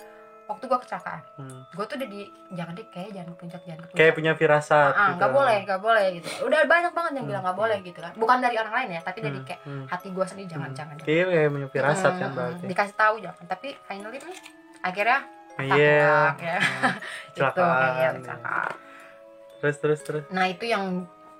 [0.44, 1.60] waktu gua kecelakaan hmm.
[1.70, 2.20] gue tuh udah di
[2.50, 5.16] jangan deh kayak jangan ke puncak jangan ke puncak kayak punya firasat ah gitu.
[5.16, 7.30] nggak boleh nggak boleh gitu udah banyak banget yang Hmm.
[7.30, 9.84] bilang nggak boleh gitu kan bukan dari orang lain ya tapi dari Hmm, kayak hmm.
[9.86, 10.78] hati gue sendiri jangan Hmm.
[10.78, 14.38] jangan kayak kayak punya firasat kan Hmm, berarti dikasih tahu jangan tapi finally nih
[14.82, 15.18] akhirnya
[15.58, 16.58] iya tak ya
[17.28, 18.10] itu Kecelakaan, iya ya.
[18.14, 18.72] kecelakaan
[19.58, 20.84] terus terus terus nah itu yang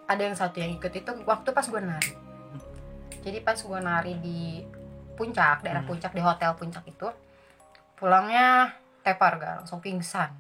[0.04, 2.12] ada yang satu yang ikut itu waktu pas gue nari
[3.20, 4.40] jadi pas gue nari di
[5.12, 5.90] puncak daerah Hmm.
[5.90, 7.08] puncak di hotel puncak itu
[7.94, 10.30] pulangnya tepar gak langsung pingsan.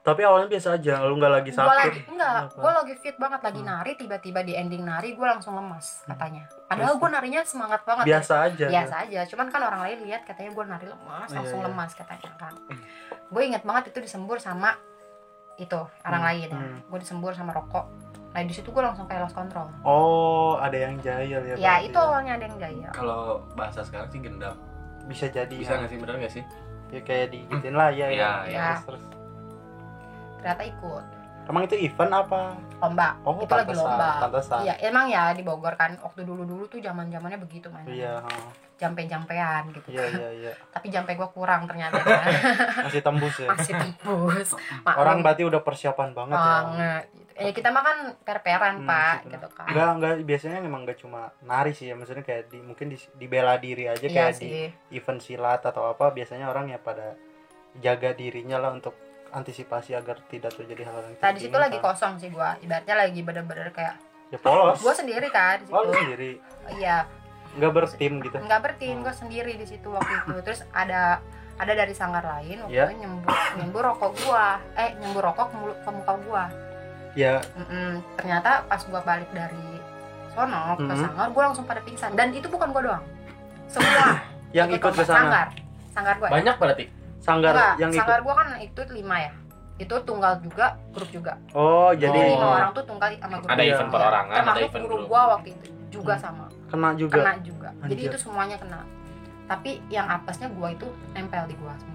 [0.00, 1.66] Tapi awalnya biasa aja lu nggak lagi sakit.
[1.66, 2.62] lagi enggak Kenapa?
[2.62, 3.68] gue lagi fit banget lagi Hmm.
[3.68, 6.46] nari tiba-tiba di ending nari gue langsung lemas katanya.
[6.64, 10.50] Padahal gue narinya semangat banget biasa aja biasa aja cuman kan orang lain lihat katanya
[10.52, 11.66] gue nari lemas Iya, langsung iya.
[11.66, 12.54] lemas katanya kan.
[13.26, 14.78] Gue inget banget itu disembur sama
[15.58, 16.54] itu orang Hmm, lain ya.
[16.54, 16.78] hmm.
[16.86, 17.86] gue disembur sama rokok.
[18.30, 19.66] Nah di situ gue langsung kayak lost control.
[19.82, 22.90] Oh ada yang jahil ya ya itu awalnya ada yang jahil.
[22.94, 24.54] Kalau bahasa sekarang sih gendam.
[25.02, 25.82] Bisa jadi bisa ya.
[25.82, 25.98] nggak sih?
[25.98, 26.44] Bener nggak sih
[26.90, 28.60] ya kayak digituin lah ya Iya, ya, iya.
[28.82, 29.04] Terus, terus.
[30.40, 31.04] ternyata ikut.
[31.46, 32.40] Emang itu event apa?
[32.82, 33.08] Lomba.
[33.22, 34.10] Oh itu lagi lomba.
[34.26, 34.66] pantesan.
[34.66, 38.18] iya emang ya di Bogor kan waktu dulu dulu tuh zaman zamannya begitu man iya
[38.76, 39.88] jampe jampean gitu.
[39.88, 40.52] Iya iya iya.
[40.74, 41.96] Tapi jampe gue kurang ternyata
[42.86, 43.48] masih tembus ya?
[43.54, 44.48] Masih tembus.
[44.84, 46.44] Orang berarti udah persiapan banget ya?
[46.44, 47.04] Banget.
[47.14, 47.25] gitu.
[47.36, 49.36] Eh kita mah kan per-peran Hmm, pak gitu.
[49.36, 52.88] gitu kan enggak enggak biasanya emang enggak cuma nari sih ya maksudnya kayak di mungkin
[52.88, 54.52] di, di bela diri aja iya kayak di sih
[54.90, 57.12] event silat atau apa biasanya orang ya pada
[57.76, 58.96] jaga dirinya lah untuk
[59.28, 62.56] antisipasi agar tidak terjadi hal yang Tadi situ lagi kosong sih gua.
[62.56, 65.76] Ibaratnya lagi bener-bener kayak ya polos gua sendiri kan di situ.
[65.76, 66.32] oh sendiri
[66.72, 67.04] Iya,
[67.54, 70.40] nggak bertim gitu nggak bertim gua sendiri di situ waktu itu.
[70.42, 71.20] Terus ada
[71.54, 72.84] ada dari sanggar lain waktu Iya.
[72.88, 74.56] itu nyembur nyembur rokok gua.
[74.72, 76.44] Eh, nyembur rokok ke, mulut- ke muka gua.
[77.16, 78.04] Ya Mm-mm.
[78.14, 79.80] Ternyata pas gua balik dari
[80.30, 81.00] sono ke Mhm.
[81.00, 83.04] sanggar gua langsung pada pingsan dan itu bukan gua doang.
[83.66, 84.20] Semua
[84.56, 85.46] yang ikut ke sana Sanggar.
[85.90, 86.26] Sanggar gua.
[86.26, 86.32] ya.
[86.34, 86.84] banyak berarti
[87.18, 89.32] sanggar Enggak, yang ikut sanggar gua kan itu lima ya.
[89.76, 91.32] Itu tunggal juga, grup juga.
[91.52, 92.32] oh jadi Jadi Oh.
[92.34, 93.48] lima orang tuh tunggal sama grup.
[93.50, 93.72] ada Iya.
[93.74, 96.22] event perorangan ada termasuk event guru grup gua waktu itu juga Hmm.
[96.22, 98.10] sama kena juga kena juga jadi Anjir.
[98.10, 98.80] itu semuanya kena
[99.46, 101.94] tapi yang apesnya gua itu nempel di gua semua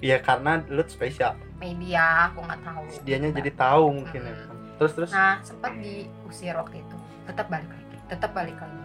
[0.00, 4.40] Iya karena lu spesial maybe ya aku nggak tahu dianya jadi tahu mungkin ya Mm.
[4.44, 4.53] kan.
[4.76, 5.10] Terus terus?
[5.10, 6.96] Nah sempat diusir waktu itu.
[7.24, 8.78] Tetap balik lagi tetap balik lagi.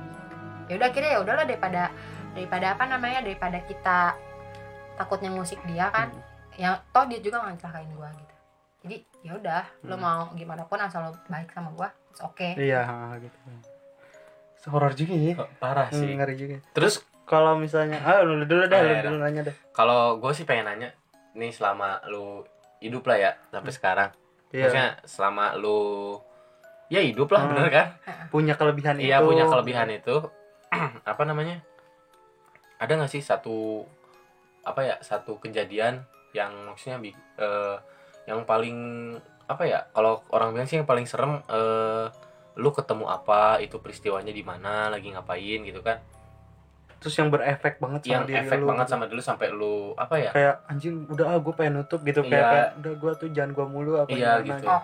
[0.65, 1.83] Ya udah akhirnya ya udahlah daripada
[2.31, 4.15] daripada apa namanya daripada kita
[4.95, 6.23] takutnya musik dia kan Hmm.
[6.55, 8.35] yang toh dia juga nggak celakain gua gitu.
[8.79, 10.01] Jadi ya udah lo Hmm.
[10.01, 12.55] mau gimana pun asal lo baik sama gua it's okay.
[12.55, 12.83] Iya
[13.19, 13.37] gitu.
[14.67, 15.33] Horor juga ya.
[15.35, 16.13] Kok parah Hmm, sih.
[16.13, 16.57] ngeri juga.
[16.71, 20.31] Terus kalau misalnya ah lu dulu dah Ah, lu ya dulu nanya deh kalau gue
[20.33, 20.89] sih pengen nanya
[21.31, 22.41] nih selama lu
[22.79, 24.09] hidup lah ya sampai sekarang
[24.53, 24.67] iya.
[24.67, 26.17] Maksudnya selama lu
[26.89, 27.49] ya hidup lah Hmm.
[27.53, 27.87] bener kan?
[28.33, 30.15] Punya kelebihan itu Iya punya kelebihan itu.
[31.11, 31.61] Apa namanya?
[32.81, 33.83] Ada nggak sih satu
[34.59, 36.03] apa ya satu kejadian
[36.35, 36.99] yang maksudnya
[37.39, 37.77] eh,
[38.29, 38.77] yang paling
[39.49, 42.05] apa ya kalau orang bilang sih yang paling serem eh,
[42.59, 45.97] lu ketemu apa itu peristiwanya di mana lagi ngapain gitu kan
[46.99, 48.93] terus yang berefek banget sama yang diri efek lu banget gitu.
[48.93, 52.31] sama dulu sampai lu apa ya kayak anjing udah ah gue pengen nutup gitu kayak,
[52.33, 52.49] Iya.
[52.49, 54.67] kayak, udah gue tuh jangan gue mulu apa Iya, gimana gitu.
[54.67, 54.83] Oh.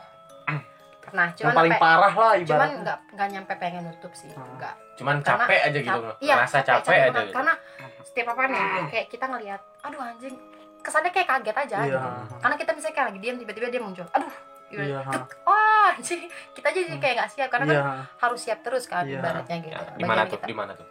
[0.97, 4.32] Pernah, yang cuman paling sampai- parah lah cuman ibaratnya nggak nggak nyampe pengen nutup sih
[4.32, 4.58] Hmm.
[4.58, 7.13] nggak cuman Karena capek aja gitu cap- iya, rasa capek, aja banget.
[7.21, 7.54] gitu karena
[8.01, 10.36] setiap apa nih kayak kita ngelihat aduh anjing
[10.82, 12.36] kesannya kayak kaget aja iya gitu.
[12.39, 14.34] karena kita misalnya kayak lagi diam tiba-tiba dia muncul aduh
[14.65, 14.82] gitu.
[14.82, 14.99] iya
[15.43, 19.19] wah anjing kita jadi kayak nggak siap karena iya kan harus siap terus kan Iya.
[19.19, 20.88] ibaratnya gitu Ya, di mana Bagian tuh di mana tuh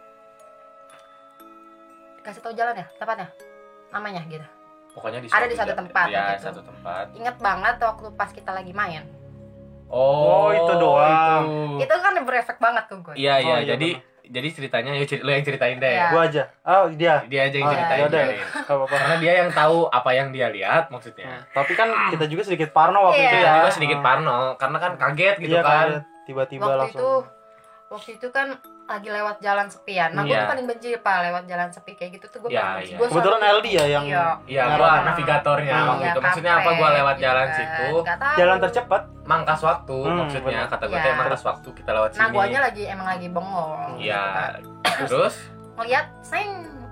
[2.25, 3.29] kasih tahu jalan ya tepatnya
[3.89, 4.43] namanya gitu
[4.91, 6.43] pokoknya di Ada di satu tempat ya gitu.
[6.43, 9.05] satu tempat inget banget waktu pas kita lagi main
[9.85, 11.43] oh, Oh, itu doang.
[11.77, 11.85] itu.
[11.85, 13.89] itu kan berefek banget tuh gue Iya iya Oh, iya, jadi
[14.25, 15.85] jadi ceritanya yuk ceri- lo yang ceritain deh.
[15.87, 16.09] Iya.
[16.09, 18.01] gue aja oh dia Dia aja yang Oh, ceritain.
[18.09, 21.45] Gak apa-apa Karena dia yang tahu apa yang dia lihat maksudnya.
[21.51, 23.29] tapi kan kita juga sedikit parno waktu Iya.
[23.29, 25.69] itu Kita ya juga sedikit parno karena kan kaget gitu Iya, kan.
[25.87, 26.01] kaget.
[26.25, 27.11] tiba-tiba waktu langsung itu
[27.87, 28.47] waktu itu kan
[28.85, 30.45] lagi lewat jalan sepian nah gue Iya.
[30.45, 32.97] tuh paling benci pak lewat jalan sepi kayak gitu tuh gue Iya, paling benci iya.
[32.97, 34.25] Gua kebetulan LD ya yang Iya.
[34.45, 34.63] Iya,
[35.03, 35.89] navigatornya Hmm.
[35.89, 36.19] waktu Iya, itu.
[36.21, 37.87] Maksudnya apa gua lewat gitu jalan situ,
[38.37, 40.69] jalan tercepat mangkas waktu Hmm, maksudnya bener.
[40.69, 41.03] kata gua Iya.
[41.03, 42.35] teh mangkas waktu kita lewat nah sini.
[42.35, 44.21] guanya lagi emang lagi bengong Iya.
[44.21, 44.53] gitu kan.
[45.09, 45.35] Terus
[45.75, 46.49] ngeliat seng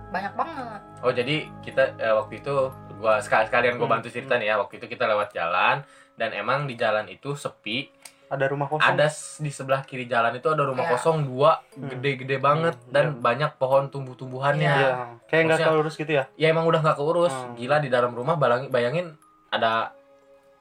[0.10, 2.54] banyak banget oh jadi kita eh, waktu itu
[2.96, 3.96] gua sekal- sekalian gua Hmm.
[3.96, 4.56] bantu cerita nih ya.
[4.58, 7.90] Waktu itu kita lewat jalan dan emang di jalan itu sepi
[8.34, 8.90] ada rumah kosong.
[8.90, 10.92] Ada di sebelah kiri jalan itu ada rumah Iya.
[10.98, 11.86] kosong dua Hmm.
[11.88, 13.20] gede-gede banget Hmm, dan iya.
[13.22, 14.66] banyak pohon tumbuh-tumbuhannya.
[14.66, 14.90] Iya.
[14.90, 16.26] Iya, kayak nggak lurus gitu ya?
[16.34, 17.54] ya emang udah nggak keurus Hmm.
[17.54, 19.08] gila di dalam rumah bayangin, bayangin
[19.48, 19.94] ada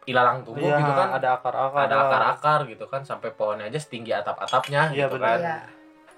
[0.04, 1.08] ilalang tumbuh Iya, gitu kan.
[1.14, 1.82] ada akar-akar.
[1.86, 5.28] Ada akar-akar gitu kan sampai pohonnya aja setinggi atap-atapnya Iya, gitu benar.
[5.30, 5.40] kan.
[5.40, 5.56] Iya.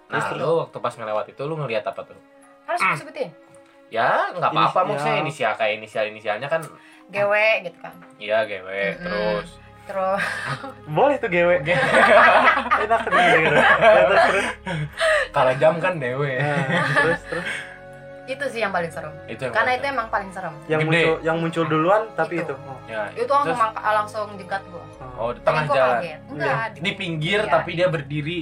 [0.04, 2.18] nah Terus, lu waktu pas ngelewat itu lu ngelihat apa tuh?
[2.66, 3.30] Harus gue sebutin?
[3.88, 6.60] Ya nggak apa-apa maksudnya inisial kayak inisial inisialnya kan.
[7.06, 7.92] GW gitu kan?
[8.16, 9.48] Iya GW terus
[9.84, 10.22] terus
[10.86, 11.56] boleh tuh gewe
[12.82, 13.62] enak tuh gewe Ya,
[14.06, 14.46] terus terus.
[15.30, 16.64] Kalau jam kan dewe Nah,
[16.96, 17.46] terus terus.
[18.24, 19.12] Itu sih yang paling serem.
[19.26, 20.54] Itu yang karena paling- itu emang paling serem.
[20.64, 20.88] Yang Gede.
[20.88, 22.44] muncul yang muncul duluan tapi Itu.
[22.46, 22.78] itu, Oh.
[22.86, 26.00] ya, itu terus- mangka- langsung jegat gue oh di tengah jalan.
[26.26, 27.52] enggak di pinggir Iya.
[27.52, 28.40] tapi dia berdiri.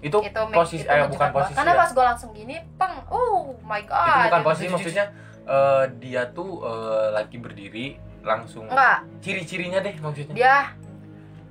[0.00, 1.36] Itu, itu posisi itu eh bukan gua.
[1.40, 1.80] posisi karena ya.
[1.80, 5.04] pas gue langsung gini peng oh my god itu bukan posisi maksudnya
[5.46, 7.86] eh, dia tuh eh, lagi berdiri
[8.24, 8.98] langsung enggak.
[9.20, 10.34] ciri-cirinya deh maksudnya.
[10.34, 10.54] Dia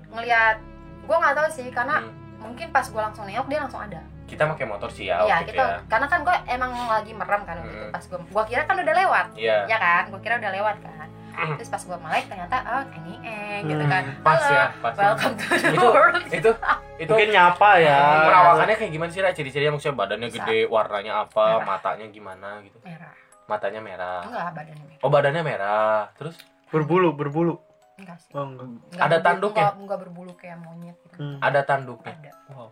[0.10, 0.58] ngelihat
[1.00, 2.12] gue nggak tahu sih karena Hmm.
[2.40, 4.02] mungkin pas gue langsung nengok dia langsung ada.
[4.24, 5.78] Kita pakai motor sih ya iya waktu itu kita ya.
[5.86, 7.94] karena kan gue emang lagi merem kan waktu itu Hmm.
[7.94, 9.26] pas gue gue kira kan udah lewat.
[9.36, 9.58] Iya.
[9.66, 10.04] Ya kan?
[10.10, 11.08] Gue kira udah lewat kan.
[11.34, 11.58] Hmm.
[11.58, 14.04] terus pas gue melek ternyata oh eng gitu Hmm, kan.
[14.22, 16.16] Pas Halo, ya pas welcome to the Itu- world.
[16.30, 16.50] itu
[17.02, 18.02] itu mungkin nyapa ya.
[18.24, 19.30] perawakannya kayak gimana sih Ra?
[19.32, 20.38] ciri-cirinya maksudnya badannya Bisa.
[20.40, 21.66] gede warnanya apa Merah.
[21.68, 22.78] matanya gimana gitu.
[22.80, 23.12] Merah.
[23.44, 24.22] Matanya merah.
[24.22, 25.02] Enggak badannya merah.
[25.02, 26.00] Oh badannya merah.
[26.14, 26.38] Terus
[26.74, 27.56] berbulu berbulu.
[27.94, 28.34] Enggak sih.
[28.34, 28.66] Oh enggak.
[28.66, 29.62] Enggak Ada berbulu- tanduk ya?
[29.62, 31.16] enggak, enggak berbulu kayak monyet gitu.
[31.16, 31.38] Hmm.
[31.40, 32.10] ada tanduknya?
[32.12, 32.32] Ada.
[32.50, 32.70] Wow.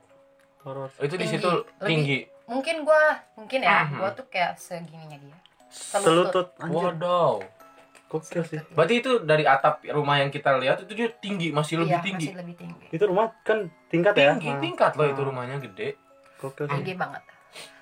[0.62, 1.38] Horor Oh, itu di Tinggi.
[1.38, 2.18] situ Lebih- tinggi.
[2.46, 3.96] mungkin gue mungkin ya Mhm.
[3.96, 5.38] gue tuh kayak segininya dia.
[5.72, 6.52] Selutut.
[6.58, 6.92] Anjir.
[6.92, 7.40] Waduh.
[8.08, 8.60] gokil sih.
[8.70, 12.28] Berarti itu dari atap rumah yang kita lihat itu dia tinggi, masih lebih Iya, tinggi.
[12.28, 12.86] masih lebih tinggi.
[12.92, 14.36] Itu rumah kan tingkat ya?
[14.36, 15.30] Tinggi, Nah, tingkat loh itu Hmm.
[15.32, 15.96] rumahnya gede.
[16.36, 16.74] gokil sih.
[16.76, 17.24] Tinggi banget.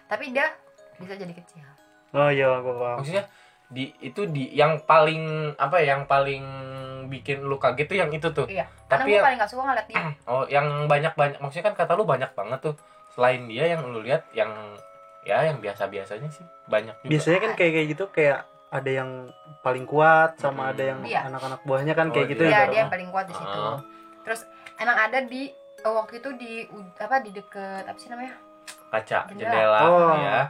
[0.06, 0.54] Tapi dia
[0.98, 1.66] bisa jadi kecil.
[2.12, 2.98] Oh iya gua paham.
[3.02, 3.26] Maksudnya
[3.70, 5.22] di itu di yang paling
[5.56, 6.42] apa ya, yang paling
[7.06, 8.46] bikin lu kaget tuh yang itu tuh.
[8.46, 11.76] iya karena Tapi gue yang- paling gak suka ngeliat dia Oh, yang banyak-banyak maksudnya kan
[11.76, 12.76] kata lu banyak banget tuh.
[13.10, 14.50] Selain dia yang lu lihat yang
[15.22, 17.10] ya yang biasa-biasanya sih banyak juga.
[17.10, 19.10] biasanya kan kayak kayak gitu kayak ada yang
[19.60, 20.72] paling kuat sama Hmm.
[20.72, 21.20] ada yang Iya.
[21.28, 22.50] anak-anak buahnya kan Oh, kayak gitu iya.
[22.50, 23.60] Iya, ya dia yang paling kuat di situ.
[23.60, 23.78] Ah.
[24.22, 24.42] Terus
[24.78, 26.52] emang ada di oh, waktu itu di
[26.96, 28.34] apa di deket apa sih namanya?
[28.90, 29.50] kaca Jendela.
[29.50, 30.14] jendela Oh.
[30.18, 30.42] ya.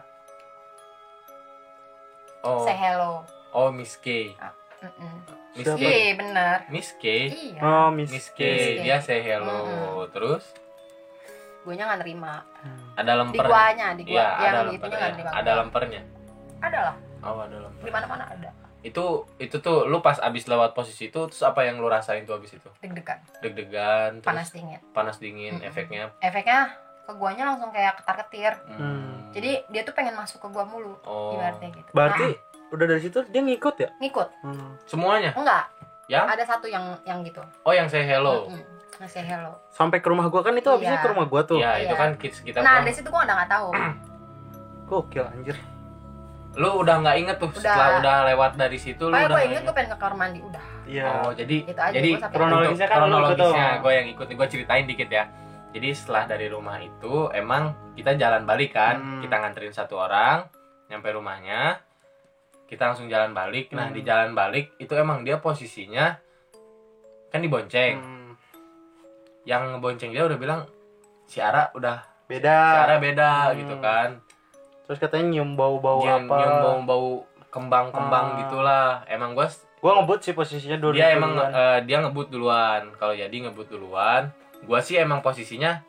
[2.41, 3.23] Oh, Say hello.
[3.51, 4.31] oh Miss K.
[4.79, 5.15] Mm-mm.
[5.53, 5.67] Miss?
[5.67, 5.83] K.
[6.15, 6.57] Bener.
[6.69, 7.05] Miss K.
[7.27, 7.59] Iya.
[7.59, 8.39] oh miss, Miss K.
[8.79, 9.67] Dia say hello.
[9.67, 10.07] Mm-mm.
[10.09, 10.43] Terus
[11.59, 12.39] Gue nya nggak nerima.
[12.63, 12.95] Hmm.
[12.95, 13.45] ada Di lemper.
[13.45, 14.15] guanya, di gua.
[14.15, 14.95] Iya, yang ada di itunya lempernya.
[14.95, 15.31] nggak nerima.
[15.35, 16.01] Ada lempernya.
[16.59, 16.95] Ada lah.
[17.21, 17.83] Oh, ada lemper.
[17.83, 18.49] Di mana-mana ada.
[18.79, 22.39] Itu itu tuh lu pas abis lewat posisi itu terus apa yang lu rasain tuh
[22.39, 22.69] abis itu?
[22.79, 24.79] Deg-degan, Deg-degan, terus panas dingin.
[24.95, 25.67] panas dingin, Mm-mm.
[25.67, 26.15] efeknya.
[26.19, 26.71] Efeknya
[27.09, 28.53] ke guanya langsung kayak ketar-ketir.
[28.69, 29.25] Hmm.
[29.29, 30.93] Jadi dia tuh pengen masuk ke gua mulu.
[31.01, 31.33] oh.
[31.33, 31.89] Ibaratnya gitu.
[31.89, 34.29] berarti Nah, udah dari situ dia ngikut ya ngikut.
[34.43, 34.69] hmm.
[34.85, 35.33] semuanya?
[35.33, 35.65] Enggak,
[36.05, 36.25] Yang?
[36.29, 37.41] ada satu yang yang gitu.
[37.61, 38.45] Oh, yang say hello.
[38.45, 38.61] Mm-mm.
[38.99, 39.55] Ngasih hello.
[39.69, 41.01] sampai ke rumah gua kan itu habisnya Iya.
[41.01, 41.97] ke rumah gua tuh Iya, itu Iya.
[41.97, 43.67] kan kita kita Nah, dari situ gua udah nggak tahu.
[44.87, 45.57] gokil anjir
[46.51, 47.61] Lu udah nggak inget tuh Udah.
[47.61, 50.39] setelah udah lewat dari situ lu Pokoknya udah gue inget gue pengen ke kamar mandi
[50.41, 50.63] udah.
[50.83, 53.79] iya Oh, jadi Itu aja jadi gua kronologisnya kan lu kronologisnya gitu.
[53.79, 55.23] gue yang ikut gue ceritain dikit ya.
[55.69, 58.95] Jadi setelah dari rumah itu emang kita jalan balik kan.
[58.97, 59.21] Hmm.
[59.21, 60.49] kita nganterin satu orang
[60.87, 61.77] nyampe rumahnya.
[62.65, 63.69] Kita langsung jalan balik.
[63.71, 63.93] Nah Hmm.
[63.93, 66.17] di jalan balik itu emang dia posisinya
[67.29, 68.31] kan dibonceng Hmm,
[69.43, 70.65] yang ngebonceng dia udah bilang
[71.25, 73.57] si Ara udah si beda Ara beda Hmm.
[73.57, 74.09] gitu kan.
[74.85, 76.33] Terus katanya nyium bau-bau nyium, apa?
[76.35, 77.07] nyium bau-bau
[77.49, 78.35] kembang-kembang Ah.
[78.41, 78.89] gitulah.
[79.05, 79.45] Emang gue
[79.79, 82.89] gua ngebut sih posisinya dulu dia emang eh, dia ngebut duluan.
[82.97, 85.79] Kalau jadi ngebut duluan gua sih emang posisinya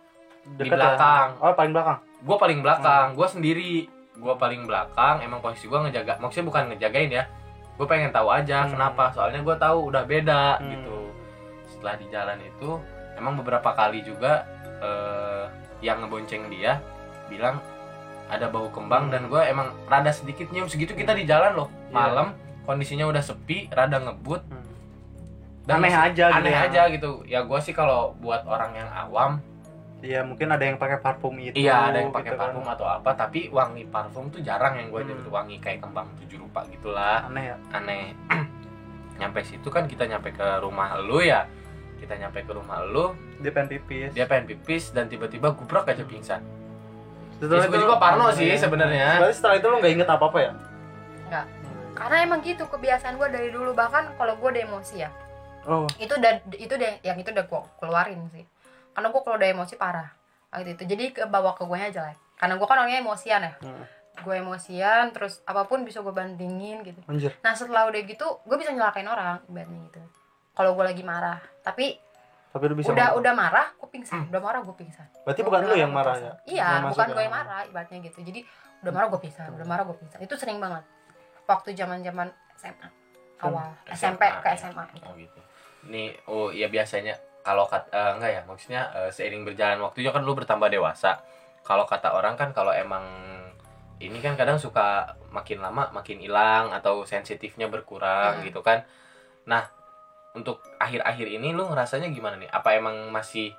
[0.56, 1.36] di belakang.
[1.38, 1.98] oh paling belakang?
[2.20, 3.06] Gue paling belakang.
[3.12, 3.74] Gue sendiri.
[4.14, 5.20] Gue paling belakang.
[5.20, 7.24] Emang posisi gue ngejaga maksudnya bukan ngejagain ya.
[7.76, 8.72] Gue pengen tahu aja Hmm.
[8.72, 9.08] kenapa.
[9.10, 10.68] Soalnya gue tahu udah beda Hmm.
[10.70, 10.98] gitu.
[11.66, 12.76] Setelah di jalan itu
[13.16, 14.44] emang beberapa kali juga
[14.80, 15.44] eh,
[15.80, 16.80] yang ngebonceng dia
[17.28, 17.60] bilang
[18.28, 19.12] ada bau kembang Hmm.
[19.12, 20.68] dan gue emang rada sedikit nyium.
[20.68, 21.68] Segitu kita di jalan loh.
[21.68, 21.92] Iya.
[21.92, 22.26] malam
[22.64, 24.40] kondisinya udah sepi rada ngebut.
[24.40, 24.69] Hmm.
[25.62, 26.60] Dan Aneh aja gitu aneh ya.
[26.66, 29.32] aja gitu ya gue sih kalau buat orang yang awam
[30.00, 32.48] Iya mungkin ada yang pakai parfum itu Iya, ada yang pakai gitu kan.
[32.48, 35.28] parfum atau apa, tapi wangi parfum tuh jarang yang gue Hmm.
[35.28, 37.28] wangi kayak kembang tujuh rupa gitulah.
[37.28, 38.16] aneh ya Aneh.
[39.20, 41.44] nyampe situ kan kita nyampe ke rumah lu ya.
[42.00, 46.00] Kita nyampe ke rumah lu, dia pengen pipis dia pengen pipis dan tiba-tiba gubrak aja
[46.00, 46.40] pingsan.
[47.36, 49.20] Setelah Ya, gue juga parno sih sebenarnya.
[49.28, 50.52] Setelah itu lu nggak inget apa apa ya
[51.28, 51.44] Nggak.
[51.94, 55.12] karena emang gitu kebiasaan gue dari dulu bahkan kalau gue udah emosi ya
[55.66, 55.86] oh.
[56.00, 58.44] Itu udah itu deh yang itu udah gue keluarin sih.
[58.94, 60.08] Karena gue kalau udah emosi parah
[60.58, 60.84] gitu itu.
[60.84, 63.54] Jadi ke bawa ke gue nya jelek karena gue kan orangnya emosian ya.
[63.60, 63.84] Hmm.
[64.20, 67.00] gue emosian terus apa pun bisa gue bandingin gitu.
[67.08, 67.32] Anjir.
[67.40, 70.00] Nah setelah udah gitu gue bisa nyelakain orang ibaratnya gitu.
[70.52, 71.40] Kalau gue lagi marah.
[71.64, 71.96] Tapi
[72.50, 73.20] tapi lu bisa udah ngomong.
[73.22, 74.26] udah marah gue pingsan.
[74.28, 75.06] Udah marah gue pingsan.
[75.24, 76.26] Berarti bukan lu yang marah pingsan.
[76.26, 76.34] ya?
[76.50, 77.24] iya Yang bukan gue ya.
[77.24, 78.18] yang marah ibaratnya gitu.
[78.20, 78.40] Jadi
[78.82, 79.48] udah marah gue pingsan.
[79.56, 80.18] Udah marah gue pingsan.
[80.20, 80.84] Itu sering banget.
[81.48, 82.28] Waktu zaman zaman
[82.60, 82.88] SMA
[83.40, 83.68] awal.
[83.88, 84.56] SMP ke ya.
[84.58, 85.06] SMA gitu.
[85.08, 85.40] Oh gitu.
[85.88, 87.80] Nih, oh ya biasanya kalau eh,
[88.16, 91.24] enggak ya, maksudnya eh, seiring berjalan waktunya kan lu bertambah dewasa.
[91.64, 93.04] Kalau kata orang kan kalau emang
[94.00, 98.46] ini kan kadang suka makin lama makin hilang atau sensitifnya berkurang Hmm.
[98.48, 98.84] gitu kan.
[99.48, 99.68] Nah,
[100.36, 102.48] untuk akhir-akhir ini lu ngerasanya gimana nih?
[102.48, 103.52] Apa emang masih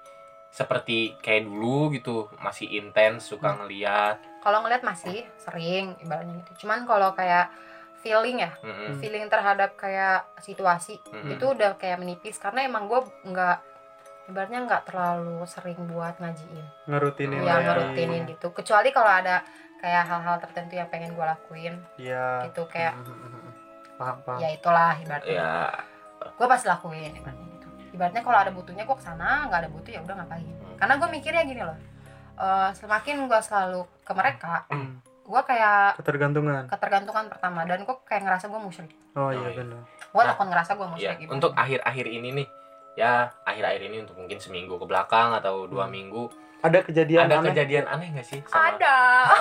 [0.51, 3.65] seperti kayak dulu gitu, masih intens suka Hmm.
[3.65, 4.31] ngeliat?
[4.41, 7.53] kalau ngeliat masih sering ibaratnya gitu cuman kalau kayak
[8.01, 8.97] feeling ya Mm-mm.
[8.97, 11.33] feeling terhadap kayak situasi Mm-mm.
[11.33, 12.37] itu udah kayak menipis.
[12.37, 13.57] Karena emang gue nggak
[14.29, 16.65] ibaratnya nggak terlalu sering buat ngajiin.
[16.89, 18.49] Ngerutinin ya ngerutinin gitu.
[18.51, 19.45] Kecuali kalau ada
[19.81, 21.75] kayak hal-hal tertentu yang pengen gue lakuin.
[21.97, 22.49] Iya.
[22.49, 23.49] Gitu kayak Hmm,
[23.97, 24.39] paham paham.
[24.41, 25.33] Ya itulah ibaratnya.
[25.37, 25.51] Ya,
[26.25, 27.67] gue pasti lakuin ibaratnya gitu.
[27.93, 30.47] Ibaratnya kalau ada butuhnya gue ke sana nggak ada butuh ya udah ngapain.
[30.77, 31.77] Karena gue mikirnya gini loh
[32.41, 34.97] eh, semakin gue selalu ke mereka Hmm,
[35.31, 36.63] gue kayak ketergantungan.
[36.67, 38.91] ketergantungan pertama dan gue kayak ngerasa gue musyrik.
[39.13, 42.29] Oh Oh, iya benar gue Nah, takut ngerasa gue ya musyrik gitu untuk akhir-akhir ini
[42.33, 42.47] nih,
[42.93, 45.93] ya akhir-akhir ini untuk mungkin seminggu ke belakang atau dua Hmm.
[45.93, 46.23] minggu.
[46.61, 47.49] Ada kejadian ada aneh?
[47.49, 48.95] kejadian aneh gak sih sama ada.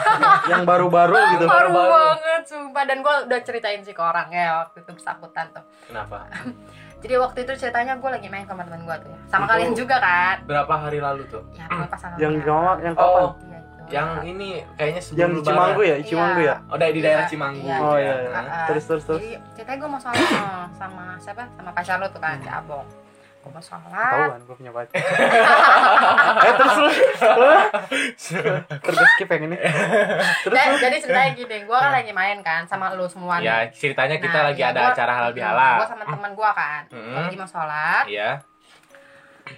[0.50, 1.44] Yang baru-baru gitu?
[1.44, 1.92] baru Baru-baru.
[1.92, 2.82] banget sumpah.
[2.82, 5.60] Dan gue udah ceritain sih ke orangnya waktu itu bersangkutan tuh.
[5.84, 6.24] Kenapa?
[7.02, 9.10] Jadi waktu itu ceritanya gue lagi main sama teman gue tuh.
[9.10, 10.36] Ya sama Itu- kalian juga kan?
[10.44, 11.42] berapa hari lalu tuh?
[11.52, 11.68] Ya
[12.18, 12.40] yang ya.
[12.40, 13.49] kawan yang kapan oh Iya, itu.
[13.90, 15.94] Yang ini kayaknya sebelum yang di Cimanggu ya?
[16.00, 16.56] Cimanggu ya?
[16.64, 17.64] Oh dari di daerah Iya, Cimanggu.
[17.64, 17.78] iya.
[17.78, 18.00] oh ya.
[18.00, 18.30] iya, iya.
[18.30, 18.66] Ah, ah.
[18.66, 19.20] terus terus terus.
[19.20, 21.42] Jadi ceritanya gue mau sholat sama, sama siapa?
[21.50, 22.86] Sama pacar lo tuh kan si abong.
[23.40, 24.12] Gue mau sholat.
[24.12, 24.94] Ketahuan gue punya pacar.
[26.40, 26.92] Eh terus terus.
[28.80, 29.56] Terus skip yang ini.
[30.40, 34.16] Terus Dan- jadi ceritanya gini gue kan lagi main kan sama lo semua ya ceritanya
[34.16, 35.76] kita Nah, lagi iya, ada gua- acara halal bihalal.
[35.76, 36.82] gue sama teman gue kan.
[36.88, 37.14] Mm-mm.
[37.18, 38.04] lagi mau sholat.
[38.06, 38.30] Iya.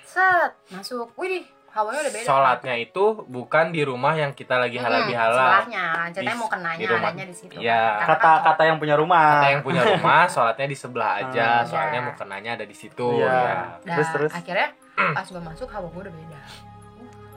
[0.03, 1.13] Set masuk.
[1.15, 5.41] Wih hawanya udah beda sholatnya itu bukan di rumah yang kita lagi halal Hmm, bihalal
[5.41, 7.09] sebelahnya ceritanya Di- mau kenanya di rumah.
[7.09, 7.83] adanya di situ Iya.
[7.95, 11.49] Karena kata kan kata yang punya rumah Kata yang punya rumah sholatnya di sebelah aja
[11.59, 11.67] Hmm.
[11.67, 12.07] soalnya Iya.
[12.07, 13.25] mukenanya ada di situ Iya.
[13.27, 13.53] ya.
[13.83, 14.33] Nah, Terus, terus?
[14.33, 14.69] akhirnya
[15.17, 16.39] pas gue masuk hawa gue udah beda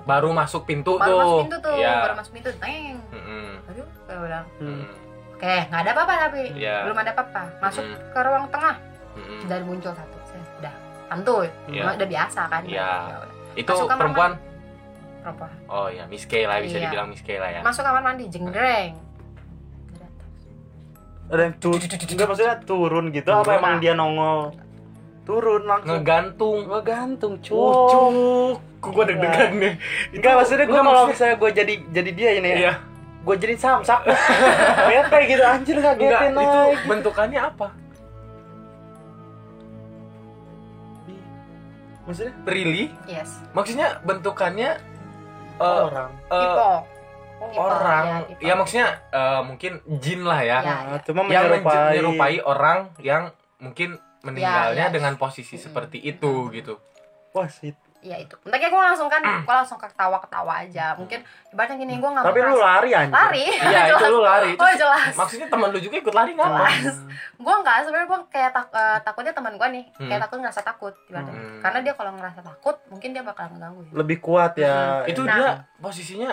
[0.06, 1.93] baru masuk pintu baru tuh masuk pintu tuh Iya.
[2.04, 2.95] baru masuk pintu teng
[3.65, 4.84] aduh gue bilang Hmm.
[5.32, 6.76] Oke nggak ada apa-apa tapi Iya.
[6.84, 7.98] belum ada apa-apa masuk Mm.
[8.08, 8.76] ke ruang tengah
[9.15, 9.39] Mm-mm.
[9.48, 10.74] dan muncul satu saya udah
[11.06, 11.84] santuy Iya.
[11.89, 12.88] udah biasa kan Iya.
[13.10, 13.17] Ya.
[13.56, 14.32] Itu Masuk kamar perempuan?
[15.18, 15.52] perempuan.
[15.65, 16.84] Oh ya Miss Kay lah bisa Iya.
[16.86, 17.62] dibilang Miss Kay lah ya.
[17.62, 18.94] Masuk kamar mandi jenggreng.
[21.26, 24.54] Ada yang turun enggak maksudnya turun gitu apa emang dia nongol?
[25.26, 25.98] Turun langsung.
[25.98, 26.58] Ngegantung.
[26.70, 28.62] Ngegantung Oh, cuk.
[28.86, 29.74] Gua deg-degan nih.
[30.13, 32.74] enggak maksudnya gue kalau misalnya gue jadi jadi dia ini ya Iya.
[33.26, 34.06] gue jadi samsak
[34.88, 37.68] bete gitu anjir Enggak, ngagetin itu bentukannya apa?
[42.06, 42.94] Maksudnya Really?
[43.06, 44.78] yes Maksudnya bentukannya
[45.58, 46.70] eh, orang eh, Ipo.
[47.36, 48.06] Ipo, orang
[48.39, 50.60] ya, ya maksudnya eh, mungkin jin lah ya.
[50.62, 50.76] Ya.
[50.88, 53.24] Nah, cuma Yang menyerupai menyerupai orang yang
[53.58, 53.89] mungkin
[54.22, 54.94] meninggalnya Ya, ya.
[54.94, 55.65] dengan posisi Mm-mm.
[55.70, 56.82] seperti itu gitu.
[57.30, 61.76] wah sih ya itu Bentar gue langsung kan gue langsung ketawa ketawa aja mungkin ibaratnya
[61.76, 64.52] gini gue nggak tapi lu lari anjir lari Iya itu lu lari.
[64.54, 66.46] oh jelas maksudnya teman lu juga ikut lari nggak?
[66.46, 66.98] Jelas.
[67.36, 70.08] gue nggak sebenarnya gue kayak tak, eh, takutnya teman gue nih Hmm.
[70.08, 71.60] kayak takut ngerasa takut ibaratnya Hmm.
[71.60, 75.34] karena dia kalau ngerasa takut mungkin dia bakal ngegangguin lebih kuat ya Itu Nah.
[75.34, 76.32] dia posisinya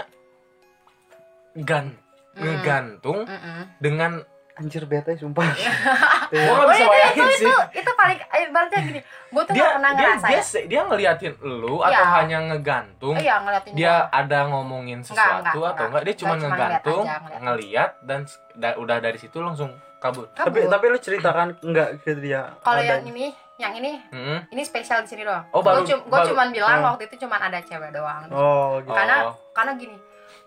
[1.55, 1.97] gan
[2.33, 2.41] Mm.
[2.41, 3.29] ngegantung
[3.77, 4.25] dengan
[4.62, 5.72] anjir bete sumpah Iya.
[6.33, 7.44] nggak bisa Oh, itu, bayangin itu, sih.
[7.44, 10.62] itu, itu paling eh, ibaratnya gini gue tuh Dia gak pernah dia ngerasa dia, ya
[10.64, 12.14] dia ngeliatin lu atau Iya.
[12.14, 13.14] hanya ngegantung?
[13.16, 14.14] iya ngeliatin Dia gua.
[14.14, 15.85] ada ngomongin Enggak, sesuatu enggak, atau enggak.
[15.85, 16.03] enggak?
[16.03, 17.40] Dia cuma Enggak, cuma ngeliat ngegantung, aja, ngeliat.
[17.42, 18.20] ngeliat dan
[18.55, 20.25] da- udah dari situ langsung kabur.
[20.31, 20.70] tapi Kabur.
[20.72, 24.38] tapi lu ceritakan enggak ke dia kalau yang ini yang ini Mm-mm.
[24.48, 25.87] ini spesial di sini doang Oh, gue baru-
[26.29, 26.90] cuman bilang Oh.
[26.90, 29.35] waktu itu cuman ada cewek doang oh gitu Karena- Oh.
[29.53, 29.94] karena gini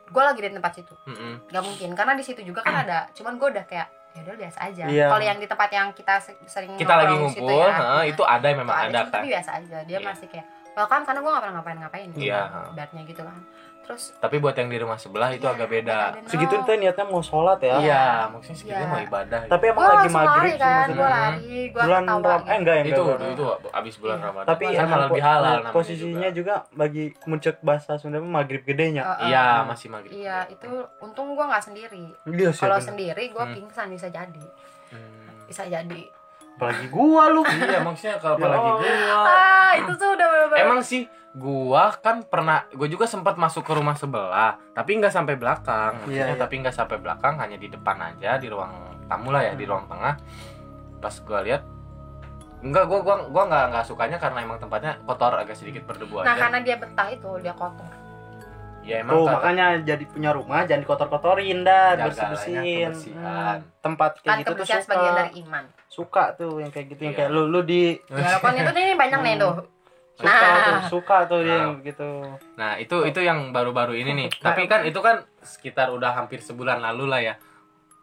[0.06, 1.48] gue lagi di tempat situ Mm-mm.
[1.48, 4.60] nggak mungkin karena di situ juga kan ada cuman gue udah kayak ya udah biasa
[4.64, 5.08] aja Iya.
[5.08, 7.84] kalau yang di tempat yang kita se- sering Kita lagi di situ ngumpul, ya, ha,
[7.92, 9.14] nah, itu ada memang itu ada cuma kan.
[9.14, 10.06] tapi biasa aja dia Iya.
[10.06, 10.46] masih kayak
[10.76, 12.42] welcome karena gue gak pernah ngapain-ngapain Iya.
[12.70, 13.40] ibaratnya gitu kan
[13.82, 16.18] terus Tapi buat yang di rumah sebelah itu ya, agak beda.
[16.26, 18.90] Segitu tuh niatnya mau sholat ya Iya, maksudnya segitu Iya.
[18.90, 19.40] mau ibadah.
[19.40, 19.52] gitu.
[19.54, 20.98] tapi emang gue lagi maghrib lari sih kan maksudnya.
[20.98, 22.50] gue lari gue bulan ketawa Ram eh gitu.
[22.58, 23.30] enggak enggak itu enggak.
[23.30, 24.26] itu abis bulan Iya.
[24.26, 24.48] Ramadan.
[24.50, 26.56] tapi Kan emang halal bihalal namanya posisinya juga.
[26.58, 29.60] juga, bagi muncul bahasa Sunda mah maghrib gedenya Uh, uh, Iya, uh.
[29.70, 30.12] masih maghrib.
[30.12, 32.04] iya itu untung gue nggak sendiri
[32.50, 33.54] sih kalau sendiri gue Hmm.
[33.56, 34.46] pingsan bisa jadi
[34.90, 35.46] Hmm.
[35.46, 36.02] bisa jadi
[36.56, 39.22] apalagi gua lu iya, maksudnya kalau Ya apalagi gua.
[39.22, 43.72] ah itu tuh udah bener-bener Emang sih gua kan pernah gua juga sempat masuk ke
[43.72, 46.00] rumah sebelah, tapi nggak sampai belakang.
[46.00, 46.40] Maksudnya Iya, iya.
[46.40, 48.72] tapi nggak sampai belakang, hanya di depan aja di ruang
[49.06, 50.16] tamu lah ya, di ruang tengah.
[50.98, 51.62] Pas gua lihat
[52.58, 56.34] Enggak, gua gua gua nggak nggak sukanya karena emang tempatnya kotor agak sedikit berdebu nah
[56.34, 56.40] aja.
[56.42, 57.92] karena dia betah itu dia kotor
[58.82, 62.88] Ya emang Tuh kan- makanya jadi punya rumah jangan dikotor-kotorin dah, Jaga bersih bersihin.
[62.88, 63.58] kebersihan.
[63.82, 64.88] tempat kayak kan gitu tuh kebersihan suka.
[64.88, 65.64] sebagian dari iman
[65.96, 67.20] Suka tuh yang kayak gitu yang Iya.
[67.24, 69.54] kayak lu lu di kan itu nih banyak nih tuh
[70.16, 70.56] suka Nah.
[70.58, 71.60] tuh, suka tuh dia Nah.
[71.62, 72.10] yang gitu.
[72.56, 74.30] Nah, itu itu yang baru-baru ini nih.
[74.38, 77.36] Tapi kan itu kan sekitar udah hampir sebulan lalu lah ya.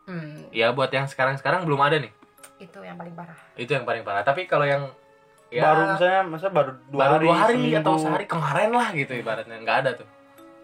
[0.03, 2.13] hmm, Ya buat yang sekarang-sekarang belum ada nih.
[2.59, 4.23] itu yang paling parah Itu yang paling parah.
[4.23, 4.87] Tapi kalau yang
[5.49, 7.81] ya baru misalnya masa baru dua baru hari, dua hari seminggu.
[7.83, 10.09] atau sehari kemarin lah gitu ibaratnya nggak ada tuh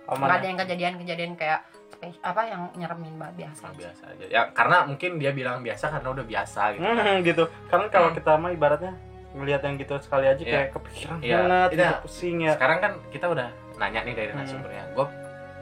[0.06, 1.60] Aman nggak ada yang kejadian-kejadian kayak
[1.90, 5.84] spes- apa yang nyeremin banget biasa Nah, biasa aja ya karena mungkin dia bilang biasa
[5.90, 6.96] karena udah biasa gitu kan.
[6.98, 7.44] Hmm, gitu.
[7.66, 8.92] Karena kalau kita mah ibaratnya
[9.30, 10.50] ngelihat yang gitu sekali aja Iya.
[10.50, 11.36] kayak kepikiran Iya.
[11.38, 11.76] banget, Iya.
[11.76, 12.52] gitu, pusing ya.
[12.54, 14.38] sekarang kan kita udah nanya nih dari Hmm.
[14.38, 15.06] narasumbernya gue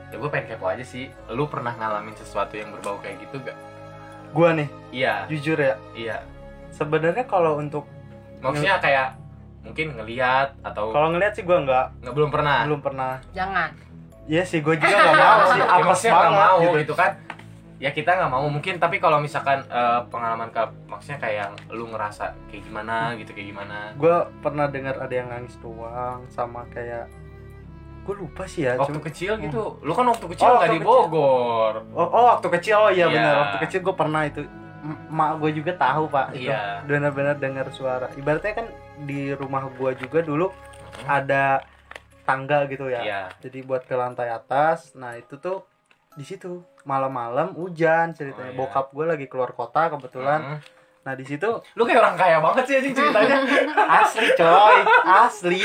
[0.06, 3.58] ya gue pengen kepo aja sih lu pernah ngalamin sesuatu yang berbau kayak gitu gak
[4.28, 6.20] Gua nih, iya jujur ya, iya
[6.70, 7.88] sebenarnya kalau untuk
[8.38, 9.16] maksudnya kayak
[9.60, 13.12] mungkin ngelihat atau kalau ngelihat sih gua nggak nggak belum pernah belum pernah.
[13.32, 13.70] jangan
[14.26, 15.60] Iya sih, gue juga nggak mau sih.
[15.86, 16.78] maksudnya nggak banget mau gitu.
[16.80, 16.94] gitu.
[16.94, 17.10] kan
[17.76, 21.84] ya kita nggak mau mungkin tapi kalau misalkan eh, pengalaman ke maksudnya kayak yang lu
[21.86, 24.10] ngerasa kayak gimana gitu kayak gimana Gue
[24.40, 27.04] pernah dengar ada yang nangis doang sama kayak
[28.02, 28.74] gue lupa sih ya.
[28.74, 30.86] waktu cuma- kecil gitu lu kan waktu kecil Oh, nggak waktu di.
[30.88, 33.12] Bogor Oh, oh waktu kecil oh iya Iya.
[33.12, 34.40] benar waktu kecil gue pernah itu
[35.08, 36.80] mak gue juga tahu pak itu Iya.
[36.82, 38.66] benar-benar dengar suara ibaratnya kan
[39.02, 41.04] di rumah gue juga dulu Mhm.
[41.04, 41.60] ada
[42.26, 43.00] tangga gitu ya.
[43.00, 43.22] Iya.
[43.38, 44.92] Jadi buat ke lantai atas.
[44.92, 45.62] Nah itu tuh
[46.12, 46.60] di situ.
[46.82, 48.50] Malam-malam hujan ceritanya.
[48.50, 48.58] Oh, iya.
[48.60, 50.42] bokap gue lagi keluar kota kebetulan.
[50.52, 50.60] Mhm.
[51.06, 51.46] nah di situ
[51.78, 53.38] lu kayak orang kaya banget sih anjing ceritanya.
[54.02, 54.76] Asli coy.
[55.06, 55.62] Asli.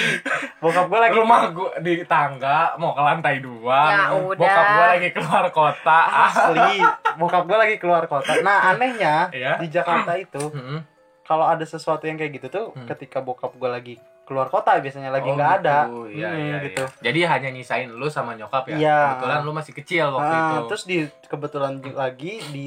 [0.57, 3.79] Bokap gue lagi rumah gua di tangga mau ke lantai dua.
[3.89, 4.37] Ya udah.
[4.37, 5.99] bokap gua lagi keluar kota.
[6.29, 6.85] Asli.
[7.19, 8.37] Bokap gue lagi keluar kota.
[8.39, 9.57] Nah anehnya Iya.
[9.57, 10.77] di Jakarta itu Mhm.
[11.23, 12.85] kalau ada sesuatu yang kayak gitu tuh Hmm.
[12.85, 13.95] ketika bokap gue lagi
[14.31, 15.99] keluar kota biasanya lagi Oh, nggak ada gitu.
[16.09, 17.03] Iya, Hmm, iya, gitu iya.
[17.03, 18.75] Jadi hanya nyisain lu sama nyokap ya.
[18.77, 18.99] Iya.
[19.13, 20.59] Kebetulan lu masih kecil waktu Ah, itu.
[20.65, 22.65] terus di kebetulan lagi di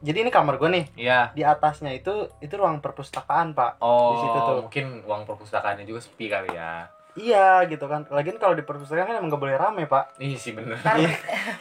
[0.00, 1.30] jadi ini kamar gue nih Iya.
[1.30, 4.58] di atasnya itu itu ruang perpustakaan pak Oh, Di situ tuh.
[4.60, 6.90] mungkin uang perpustakaannya juga sepi kali ya.
[7.14, 10.50] iya gitu kan lagian kalau di perpustakaan kan emang gak boleh rame pak Iya sih
[10.58, 10.74] bener.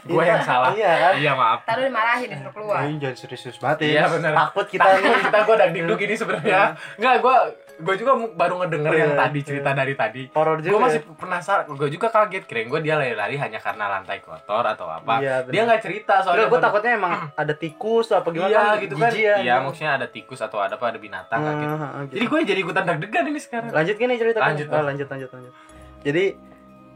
[0.04, 0.74] Gua yang salah.
[0.74, 1.62] iya kan iya maaf.
[1.62, 4.34] ntar lu dimarahin disuruh keluar Ini jangan serius banget Iya, ya bener.
[4.36, 6.62] takut kita nih kita gue dagdikduk ini sebenarnya.
[6.98, 7.38] Enggak, gua
[7.76, 9.48] gue juga baru ngedenger yang Iya, tadi iya.
[9.48, 10.22] cerita dari tadi.
[10.30, 11.14] horor Gue juga masih ya.
[11.16, 15.20] penasaran, gue juga kaget kirain gue dia lari-lari hanya karena lantai kotor atau apa.
[15.20, 16.48] Iya, dia nggak cerita soalnya.
[16.48, 19.12] Gue takutnya emang ada tikus atau apa gimana iya kan, gitu kan.
[19.12, 19.36] ya.
[19.40, 21.76] Iya, maksudnya ada tikus atau ada apa ada binatang kan gitu.
[22.14, 23.70] Jadi gue jadi ikutan deg-degan ini sekarang.
[23.70, 25.54] lanjut gini cerita Lanjut, oh, lanjut lanjut lanjut
[26.00, 26.26] jadi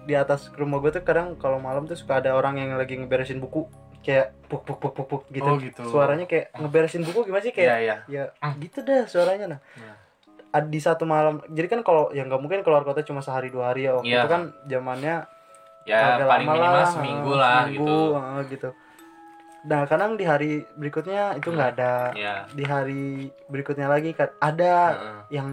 [0.03, 3.37] di atas rumah gue tuh kadang kalau malam tuh suka ada orang yang lagi ngeberesin
[3.37, 3.67] buku
[3.99, 5.43] kayak puk puk puk puk puk gitu.
[5.43, 5.83] Oh, gitu.
[5.85, 7.95] suaranya kayak ngeberesin buku gimana sih Iya, kayak iya.
[8.07, 8.55] ya Ah.
[8.55, 9.95] gitu dah suaranya nah Nah.
[10.49, 13.85] Di satu malam jadi kan kalau yang nggak mungkin keluar kota cuma sehari dua hari
[13.85, 14.19] ya waktu Iya.
[14.19, 15.15] itu kan zamannya
[15.87, 18.17] Ya agak paling lama minimal lah, seminggu ah, lah seminggu, gitu.
[18.17, 18.69] ah, gitu
[19.63, 22.35] nah kadang di hari berikutnya itu nggak ada Iya.
[22.49, 23.05] di hari
[23.45, 25.19] berikutnya lagi kan ada Heeh.
[25.33, 25.47] yang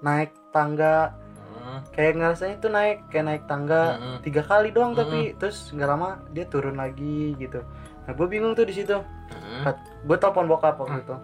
[0.00, 1.14] naik tangga
[1.54, 1.78] Heeh.
[1.90, 4.16] kayak ngerasanya tuh naik kayak naik tangga Mm-mm.
[4.20, 7.62] tiga kali doang tapi terus nggak lama dia turun lagi gitu
[8.04, 8.98] nah gue bingung tuh di situ
[9.34, 9.70] Mm.
[10.04, 11.16] gue telepon bokap waktu itu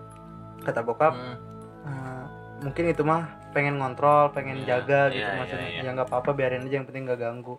[0.60, 1.36] kata bokap Mm.
[1.82, 2.19] "Eh,
[2.60, 5.68] mungkin itu mah pengen ngontrol pengen Iya, jaga gitu iya, iya, maksudnya.
[5.68, 5.80] iya.
[5.82, 7.56] ya nggak apa-apa biarin aja yang penting nggak ganggu.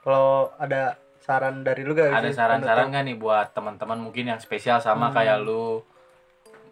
[0.00, 4.78] Kalau ada saran dari lu gak ada saran-saran nggak nih buat teman-teman mungkin yang spesial
[4.78, 5.16] sama Hmm.
[5.16, 5.80] kayak lu?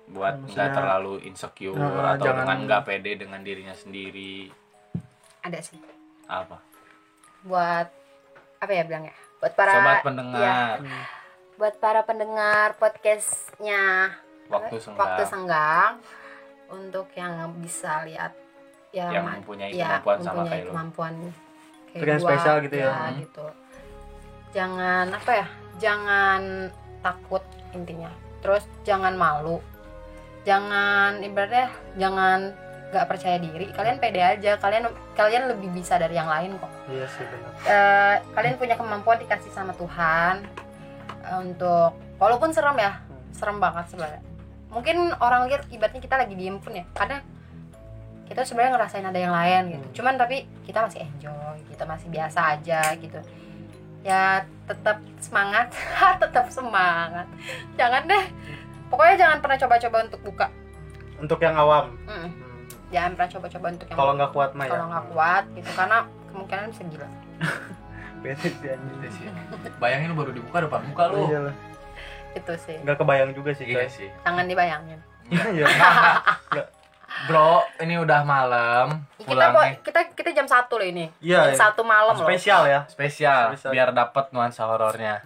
[0.07, 4.53] Buat nggak terlalu insecure Nah, atau jangan- dengan nggak pede dengan dirinya sendiri?
[5.41, 5.81] Ada sih.
[6.29, 6.61] Apa?
[7.43, 7.89] Buat
[8.59, 10.77] apa ya bilang ya buat para sobat ya, pendengar.
[10.79, 11.05] Hmm.
[11.53, 14.15] buat para pendengar podcastnya
[14.47, 14.99] waktu senggang.
[14.99, 15.93] Waktu senggang
[16.73, 18.33] untuk yang bisa lihat
[18.93, 20.71] yang, yang mempunyai ya, kemampuan sama mempunyai kayak lu.
[20.73, 21.15] kemampuan
[21.93, 22.89] kayak gua, spesial gitu ya.
[22.89, 23.47] ya, gitu.
[24.53, 25.47] Jangan apa ya
[25.81, 26.41] jangan
[27.01, 27.45] takut
[27.77, 28.11] intinya.
[28.41, 29.61] Terus jangan malu.
[30.43, 32.53] Jangan ibaratnya jangan
[32.93, 33.73] nggak percaya diri.
[33.73, 34.61] Kalian pede aja.
[34.61, 36.73] Kalian kalian lebih bisa dari yang lain kok.
[36.93, 37.53] Iya sih benar.
[37.65, 40.45] Eh, kalian punya kemampuan dikasih sama Tuhan
[41.41, 42.99] untuk walaupun serem ya
[43.33, 44.32] serem banget sebenarnya
[44.73, 47.21] mungkin orang lihat ibaratnya kita lagi diem pun ya karena
[48.25, 49.85] kita sebenarnya ngerasain ada yang lain gitu.
[49.85, 49.95] Hmm.
[49.95, 53.21] cuman tapi kita masih enjoy kita masih biasa aja gitu.
[54.03, 55.71] Ya tetap semangat
[56.23, 57.29] tetap semangat.
[57.77, 58.25] Jangan deh.
[58.89, 60.47] Pokoknya jangan pernah coba-coba untuk buka.
[61.17, 61.93] Untuk yang awam?
[62.05, 62.31] Mm, Hmm.
[62.91, 64.71] jangan pernah coba-coba untuk yang kalau nggak kuat mah ya.
[64.73, 65.99] Kalau nggak kuat gitu karena
[66.33, 67.09] kemungkinan bisa gila.
[68.23, 68.97] Bete sih anjing.
[69.11, 69.27] Sih.
[69.77, 71.17] bayangin lu baru dibuka depan muka lu.
[71.19, 71.55] Oh, iyalah.
[72.33, 72.77] Itu sih.
[72.83, 74.09] Nggak kebayang juga sih iya guys sih.
[74.25, 75.01] Jangan dibayangin.
[75.33, 75.67] Iya.
[77.29, 79.05] bro ini udah malam.
[79.21, 79.79] Kita nih.
[79.85, 81.07] kita kita jam satu loh ini.
[81.21, 81.61] Iya, jam iya.
[81.61, 82.25] satu malam loh.
[82.27, 82.81] Spesial ya.
[82.89, 83.73] Spesial Spesial.
[83.73, 85.21] biar dapat nuansa horornya.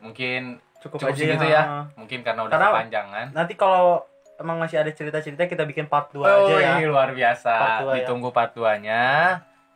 [0.00, 1.52] Mungkin cukup, cukup aja segitu ya.
[1.52, 1.62] ya.
[1.96, 3.26] Mungkin karena udah Karena- kepanjangan.
[3.36, 4.04] nanti kalau
[4.40, 6.70] emang masih ada cerita-cerita kita bikin part 2 oh aja ya.
[6.80, 7.52] ini luar biasa.
[7.54, 7.96] Part dua ya.
[8.02, 9.04] ditunggu part 2 nya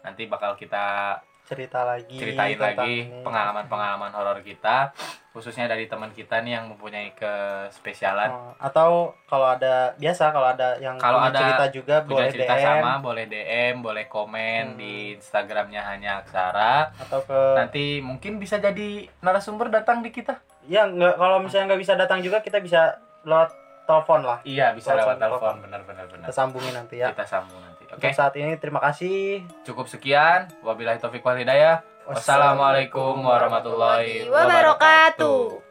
[0.03, 1.19] nanti bakal kita
[1.49, 4.93] cerita lagi ceritain tentang lagi pengalaman-pengalaman horor kita
[5.33, 8.27] khususnya dari teman kita nih yang mempunyai kespesialan.
[8.29, 8.91] Oh, atau
[9.25, 13.25] kalau ada biasa kalau ada yang Kalau ada cerita juga boleh cerita DM sama boleh
[13.25, 14.77] DM boleh komen Hmm.
[14.77, 16.91] di Instagramnya hanya Aksara.
[16.99, 20.43] Atau ke nanti mungkin bisa jadi narasumber datang di kita.
[20.67, 22.93] Ya nggak kalau misalnya nggak bisa datang juga kita bisa
[23.23, 23.55] lewat
[23.87, 24.39] telepon lah.
[24.43, 25.39] Iya bisa Lewat telepon.
[25.39, 25.55] telepon.
[25.65, 27.09] Benar-benar benar kita sambungin nanti ya.
[27.09, 28.01] Kita sambung nanti oke.
[28.01, 29.45] Untuk saat ini terima kasih.
[29.65, 30.49] Cukup sekian.
[30.65, 31.85] Wabillahi taufiq wal hidayah.
[32.09, 35.68] Wassalamualaikum warahmatullahi wabarakatuh